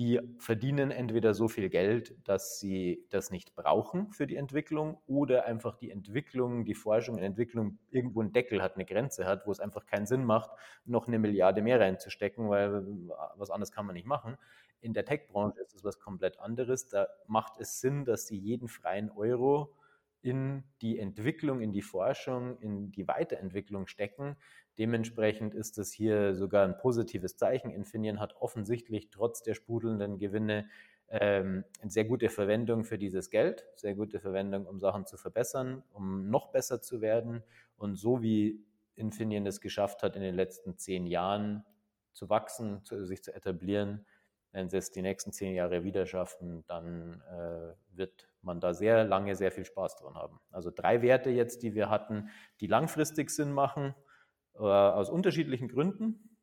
die 0.00 0.18
verdienen 0.38 0.90
entweder 0.90 1.34
so 1.34 1.46
viel 1.46 1.68
Geld, 1.68 2.16
dass 2.26 2.58
sie 2.58 3.04
das 3.10 3.30
nicht 3.30 3.54
brauchen 3.54 4.10
für 4.12 4.26
die 4.26 4.36
Entwicklung 4.36 4.96
oder 5.06 5.44
einfach 5.44 5.76
die 5.76 5.90
Entwicklung, 5.90 6.64
die 6.64 6.74
Forschung 6.74 7.16
und 7.16 7.22
Entwicklung 7.22 7.78
irgendwo 7.90 8.22
einen 8.22 8.32
Deckel 8.32 8.62
hat, 8.62 8.76
eine 8.76 8.86
Grenze 8.86 9.26
hat, 9.26 9.46
wo 9.46 9.52
es 9.52 9.60
einfach 9.60 9.84
keinen 9.84 10.06
Sinn 10.06 10.24
macht, 10.24 10.52
noch 10.86 11.06
eine 11.06 11.18
Milliarde 11.18 11.60
mehr 11.60 11.78
reinzustecken, 11.78 12.48
weil 12.48 12.82
was 13.36 13.50
anderes 13.50 13.72
kann 13.72 13.84
man 13.84 13.92
nicht 13.92 14.06
machen. 14.06 14.38
In 14.80 14.94
der 14.94 15.04
Tech-Branche 15.04 15.60
ist 15.60 15.74
es 15.74 15.84
was 15.84 16.00
komplett 16.00 16.40
anderes. 16.40 16.88
Da 16.88 17.06
macht 17.26 17.60
es 17.60 17.82
Sinn, 17.82 18.06
dass 18.06 18.26
sie 18.26 18.38
jeden 18.38 18.68
freien 18.68 19.10
Euro 19.10 19.74
in 20.22 20.64
die 20.82 20.98
Entwicklung, 20.98 21.60
in 21.60 21.72
die 21.72 21.82
Forschung, 21.82 22.58
in 22.58 22.92
die 22.92 23.08
Weiterentwicklung 23.08 23.86
stecken. 23.86 24.36
Dementsprechend 24.78 25.54
ist 25.54 25.78
es 25.78 25.92
hier 25.92 26.34
sogar 26.34 26.64
ein 26.64 26.76
positives 26.76 27.36
Zeichen. 27.36 27.70
Infineon 27.70 28.20
hat 28.20 28.36
offensichtlich 28.36 29.10
trotz 29.10 29.42
der 29.42 29.54
sprudelnden 29.54 30.18
Gewinne 30.18 30.68
ähm, 31.08 31.64
eine 31.80 31.90
sehr 31.90 32.04
gute 32.04 32.28
Verwendung 32.28 32.84
für 32.84 32.98
dieses 32.98 33.30
Geld, 33.30 33.66
sehr 33.76 33.94
gute 33.94 34.20
Verwendung, 34.20 34.66
um 34.66 34.78
Sachen 34.78 35.06
zu 35.06 35.16
verbessern, 35.16 35.82
um 35.92 36.30
noch 36.30 36.52
besser 36.52 36.80
zu 36.80 37.00
werden. 37.00 37.42
Und 37.76 37.96
so 37.96 38.22
wie 38.22 38.64
Infineon 38.94 39.46
es 39.46 39.60
geschafft 39.60 40.02
hat, 40.02 40.16
in 40.16 40.22
den 40.22 40.34
letzten 40.34 40.76
zehn 40.76 41.06
Jahren 41.06 41.64
zu 42.12 42.28
wachsen, 42.28 42.84
zu, 42.84 43.04
sich 43.04 43.22
zu 43.22 43.34
etablieren, 43.34 44.06
wenn 44.52 44.68
sie 44.68 44.76
es 44.76 44.90
die 44.90 45.02
nächsten 45.02 45.32
zehn 45.32 45.54
Jahre 45.54 45.84
wieder 45.84 46.06
schaffen, 46.06 46.64
dann 46.66 47.22
äh, 47.30 47.74
wird 47.96 48.29
man 48.42 48.60
da 48.60 48.74
sehr 48.74 49.04
lange 49.04 49.36
sehr 49.36 49.52
viel 49.52 49.64
Spaß 49.64 49.96
dran 49.96 50.14
haben. 50.14 50.40
Also 50.50 50.70
drei 50.70 51.02
Werte 51.02 51.30
jetzt, 51.30 51.62
die 51.62 51.74
wir 51.74 51.90
hatten, 51.90 52.30
die 52.60 52.66
langfristig 52.66 53.30
Sinn 53.30 53.52
machen, 53.52 53.94
äh, 54.54 54.60
aus 54.60 55.10
unterschiedlichen 55.10 55.68
Gründen, 55.68 56.38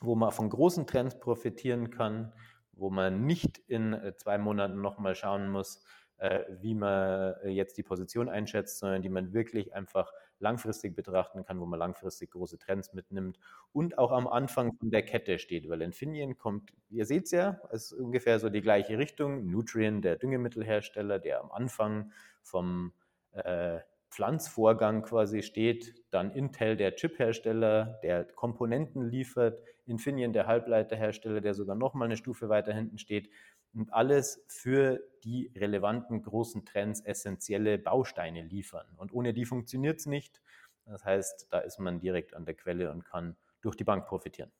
wo 0.00 0.14
man 0.14 0.32
von 0.32 0.50
großen 0.50 0.86
Trends 0.86 1.18
profitieren 1.18 1.90
kann, 1.90 2.32
wo 2.72 2.90
man 2.90 3.24
nicht 3.24 3.58
in 3.58 3.92
äh, 3.92 4.16
zwei 4.16 4.38
Monaten 4.38 4.80
nochmal 4.80 5.14
schauen 5.14 5.48
muss, 5.48 5.82
äh, 6.18 6.44
wie 6.60 6.74
man 6.74 7.34
äh, 7.42 7.48
jetzt 7.50 7.76
die 7.78 7.82
Position 7.82 8.28
einschätzt, 8.28 8.78
sondern 8.78 9.02
die 9.02 9.08
man 9.08 9.32
wirklich 9.32 9.74
einfach 9.74 10.12
langfristig 10.42 10.94
betrachten 10.94 11.44
kann, 11.44 11.60
wo 11.60 11.66
man 11.66 11.78
langfristig 11.78 12.32
große 12.32 12.58
Trends 12.58 12.92
mitnimmt 12.92 13.38
und 13.72 13.96
auch 13.96 14.12
am 14.12 14.26
Anfang 14.26 14.74
von 14.74 14.90
der 14.90 15.02
Kette 15.02 15.38
steht, 15.38 15.68
weil 15.68 15.80
Infineon 15.80 16.36
kommt, 16.36 16.72
ihr 16.90 17.06
seht 17.06 17.24
es 17.24 17.30
ja, 17.30 17.60
ist 17.70 17.92
ungefähr 17.92 18.38
so 18.38 18.50
die 18.50 18.60
gleiche 18.60 18.98
Richtung. 18.98 19.50
Nutrien, 19.50 20.02
der 20.02 20.16
Düngemittelhersteller, 20.16 21.18
der 21.18 21.40
am 21.40 21.50
Anfang 21.50 22.12
vom 22.42 22.92
äh, 23.32 23.78
Pflanzvorgang 24.10 25.02
quasi 25.02 25.42
steht, 25.42 25.94
dann 26.10 26.32
Intel, 26.32 26.76
der 26.76 26.94
Chiphersteller, 26.94 27.98
der 28.02 28.24
Komponenten 28.24 29.08
liefert, 29.08 29.62
Infineon, 29.86 30.34
der 30.34 30.46
Halbleiterhersteller, 30.46 31.40
der 31.40 31.54
sogar 31.54 31.76
noch 31.76 31.94
mal 31.94 32.04
eine 32.04 32.16
Stufe 32.16 32.48
weiter 32.48 32.74
hinten 32.74 32.98
steht 32.98 33.30
und 33.74 33.92
alles 33.92 34.44
für 34.48 35.00
die 35.24 35.50
relevanten 35.56 36.22
großen 36.22 36.64
Trends 36.64 37.00
essentielle 37.00 37.78
Bausteine 37.78 38.42
liefern. 38.42 38.86
Und 38.96 39.12
ohne 39.12 39.32
die 39.32 39.44
funktioniert 39.44 40.00
es 40.00 40.06
nicht. 40.06 40.40
Das 40.86 41.04
heißt, 41.04 41.48
da 41.50 41.60
ist 41.60 41.78
man 41.78 42.00
direkt 42.00 42.34
an 42.34 42.44
der 42.44 42.54
Quelle 42.54 42.90
und 42.90 43.04
kann 43.04 43.36
durch 43.60 43.76
die 43.76 43.84
Bank 43.84 44.06
profitieren. 44.06 44.50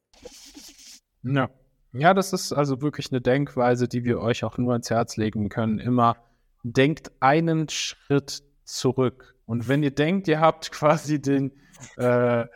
Ja. 1.23 1.51
Ja, 1.95 2.15
das 2.15 2.33
ist 2.33 2.55
also 2.55 2.81
wirklich 2.81 3.13
eine 3.13 3.21
Denkweise, 3.21 3.87
die 3.87 4.05
wir 4.05 4.19
euch 4.21 4.45
auch 4.45 4.57
nur 4.57 4.73
ans 4.73 4.89
Herz 4.89 5.19
legen 5.19 5.51
können. 5.51 5.79
Immer 5.79 6.17
denkt 6.63 7.13
einen 7.21 7.69
Schritt 7.69 8.43
zurück. 8.65 9.37
Und 9.45 9.69
wenn 9.69 9.83
ihr 9.83 9.91
denkt, 9.91 10.27
ihr 10.27 10.41
habt 10.41 10.73
quasi 10.73 11.21
den, 11.21 11.53
äh, 11.97 12.47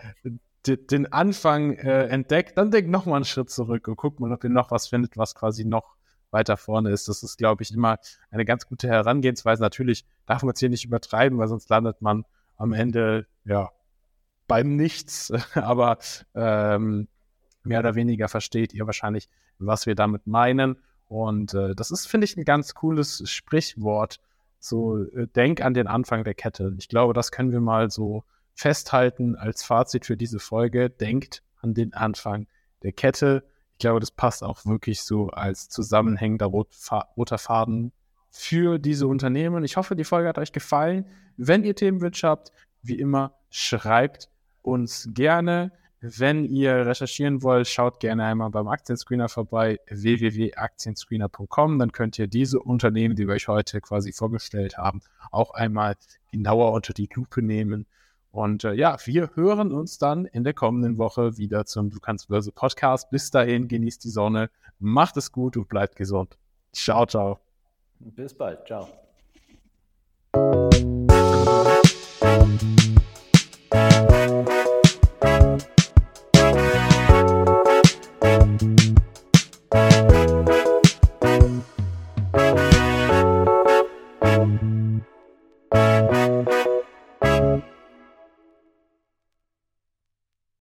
den 0.66 1.12
Anfang 1.12 1.74
äh, 1.74 2.06
entdeckt, 2.06 2.56
dann 2.56 2.70
denkt 2.70 2.90
nochmal 2.90 3.16
einen 3.16 3.24
Schritt 3.26 3.50
zurück 3.50 3.88
und 3.88 3.96
guckt 3.96 4.20
mal, 4.20 4.32
ob 4.32 4.42
ihr 4.42 4.48
noch 4.48 4.70
was 4.70 4.88
findet, 4.88 5.18
was 5.18 5.34
quasi 5.34 5.66
noch 5.66 5.95
weiter 6.36 6.58
vorne 6.58 6.90
ist. 6.90 7.08
Das 7.08 7.22
ist, 7.22 7.38
glaube 7.38 7.62
ich, 7.62 7.72
immer 7.72 7.98
eine 8.30 8.44
ganz 8.44 8.66
gute 8.66 8.88
Herangehensweise. 8.88 9.62
Natürlich 9.62 10.04
darf 10.26 10.42
man 10.42 10.52
es 10.52 10.60
hier 10.60 10.68
nicht 10.68 10.84
übertreiben, 10.84 11.38
weil 11.38 11.48
sonst 11.48 11.70
landet 11.70 12.02
man 12.02 12.26
am 12.58 12.74
Ende 12.74 13.26
ja 13.44 13.70
beim 14.46 14.76
Nichts. 14.76 15.32
Aber 15.54 15.98
ähm, 16.34 17.08
mehr 17.64 17.80
oder 17.80 17.94
weniger 17.94 18.28
versteht 18.28 18.74
ihr 18.74 18.84
wahrscheinlich, 18.84 19.30
was 19.58 19.86
wir 19.86 19.94
damit 19.94 20.26
meinen. 20.26 20.76
Und 21.08 21.54
äh, 21.54 21.74
das 21.74 21.90
ist, 21.90 22.06
finde 22.06 22.26
ich, 22.26 22.36
ein 22.36 22.44
ganz 22.44 22.74
cooles 22.74 23.22
Sprichwort. 23.30 24.20
So, 24.58 24.98
äh, 25.04 25.26
denk 25.28 25.62
an 25.62 25.72
den 25.72 25.86
Anfang 25.86 26.22
der 26.24 26.34
Kette. 26.34 26.74
Ich 26.78 26.88
glaube, 26.88 27.14
das 27.14 27.30
können 27.30 27.52
wir 27.52 27.60
mal 27.60 27.90
so 27.90 28.24
festhalten 28.54 29.36
als 29.36 29.62
Fazit 29.62 30.04
für 30.04 30.16
diese 30.16 30.38
Folge. 30.38 30.90
Denkt 30.90 31.42
an 31.60 31.72
den 31.72 31.94
Anfang 31.94 32.46
der 32.82 32.92
Kette. 32.92 33.44
Ich 33.76 33.80
glaube, 33.80 34.00
das 34.00 34.10
passt 34.10 34.42
auch 34.42 34.64
wirklich 34.64 35.02
so 35.02 35.28
als 35.28 35.68
zusammenhängender 35.68 36.46
roter 36.46 37.36
Faden 37.36 37.92
für 38.30 38.78
diese 38.78 39.06
Unternehmen. 39.06 39.64
Ich 39.64 39.76
hoffe, 39.76 39.94
die 39.94 40.04
Folge 40.04 40.30
hat 40.30 40.38
euch 40.38 40.52
gefallen. 40.52 41.04
Wenn 41.36 41.62
ihr 41.62 41.74
Themenwünsche 41.74 42.26
habt, 42.26 42.52
wie 42.80 42.98
immer, 42.98 43.34
schreibt 43.50 44.30
uns 44.62 45.10
gerne. 45.12 45.72
Wenn 46.00 46.46
ihr 46.46 46.86
recherchieren 46.86 47.42
wollt, 47.42 47.68
schaut 47.68 48.00
gerne 48.00 48.24
einmal 48.24 48.48
beim 48.48 48.66
Aktienscreener 48.66 49.28
vorbei, 49.28 49.78
www.aktienscreener.com. 49.90 51.78
Dann 51.78 51.92
könnt 51.92 52.18
ihr 52.18 52.28
diese 52.28 52.60
Unternehmen, 52.60 53.14
die 53.14 53.26
wir 53.26 53.34
euch 53.34 53.48
heute 53.48 53.82
quasi 53.82 54.10
vorgestellt 54.12 54.78
haben, 54.78 55.02
auch 55.30 55.50
einmal 55.50 55.96
genauer 56.32 56.72
unter 56.72 56.94
die 56.94 57.10
Lupe 57.14 57.42
nehmen 57.42 57.84
und 58.36 58.64
äh, 58.64 58.74
ja, 58.74 58.98
wir 59.06 59.30
hören 59.34 59.72
uns 59.72 59.96
dann 59.96 60.26
in 60.26 60.44
der 60.44 60.52
kommenden 60.52 60.98
Woche 60.98 61.38
wieder 61.38 61.64
zum 61.64 61.88
Du 61.88 62.00
kannst 62.00 62.28
Börse 62.28 62.52
Podcast. 62.52 63.08
Bis 63.08 63.30
dahin, 63.30 63.66
genießt 63.66 64.04
die 64.04 64.10
Sonne, 64.10 64.50
macht 64.78 65.16
es 65.16 65.32
gut 65.32 65.56
und 65.56 65.70
bleibt 65.70 65.96
gesund. 65.96 66.36
Ciao, 66.70 67.06
ciao. 67.06 67.40
Bis 67.98 68.34
bald. 68.34 68.58
Ciao. 68.66 68.86